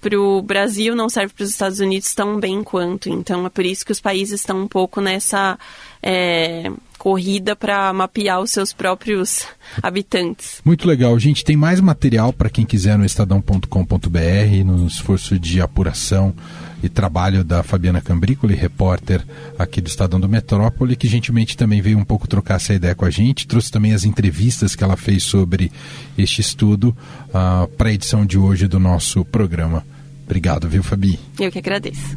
para 0.00 0.20
o 0.20 0.42
Brasil 0.42 0.94
não 0.94 1.08
serve 1.08 1.32
para 1.32 1.44
os 1.44 1.50
Estados 1.50 1.80
Unidos 1.80 2.14
tão 2.14 2.38
bem 2.38 2.62
quanto. 2.62 3.08
Então 3.08 3.46
é 3.46 3.48
por 3.48 3.64
isso 3.64 3.84
que 3.84 3.92
os 3.92 4.00
países 4.00 4.40
estão 4.40 4.62
um 4.62 4.68
pouco 4.68 5.00
nessa 5.00 5.58
é, 6.02 6.70
corrida 7.04 7.54
para 7.54 7.92
mapear 7.92 8.40
os 8.40 8.50
seus 8.50 8.72
próprios 8.72 9.46
habitantes. 9.82 10.62
Muito 10.64 10.88
legal, 10.88 11.18
gente. 11.18 11.44
Tem 11.44 11.54
mais 11.54 11.78
material 11.78 12.32
para 12.32 12.48
quem 12.48 12.64
quiser 12.64 12.96
no 12.96 13.04
estadão.com.br, 13.04 14.64
no 14.64 14.86
esforço 14.86 15.38
de 15.38 15.60
apuração 15.60 16.34
e 16.82 16.88
trabalho 16.88 17.44
da 17.44 17.62
Fabiana 17.62 18.00
Cambricoli, 18.00 18.54
repórter 18.54 19.22
aqui 19.58 19.82
do 19.82 19.88
Estadão 19.88 20.18
do 20.18 20.30
Metrópole, 20.30 20.96
que 20.96 21.06
gentilmente 21.06 21.58
também 21.58 21.82
veio 21.82 21.98
um 21.98 22.04
pouco 22.04 22.26
trocar 22.26 22.54
essa 22.54 22.72
ideia 22.72 22.94
com 22.94 23.04
a 23.04 23.10
gente, 23.10 23.46
trouxe 23.46 23.70
também 23.70 23.92
as 23.92 24.04
entrevistas 24.04 24.74
que 24.74 24.82
ela 24.82 24.96
fez 24.96 25.24
sobre 25.24 25.70
este 26.16 26.40
estudo 26.40 26.96
uh, 27.28 27.68
para 27.76 27.90
a 27.90 27.92
edição 27.92 28.24
de 28.24 28.38
hoje 28.38 28.66
do 28.66 28.80
nosso 28.80 29.26
programa. 29.26 29.84
Obrigado, 30.24 30.70
viu, 30.70 30.82
Fabi? 30.82 31.20
Eu 31.38 31.52
que 31.52 31.58
agradeço. 31.58 32.16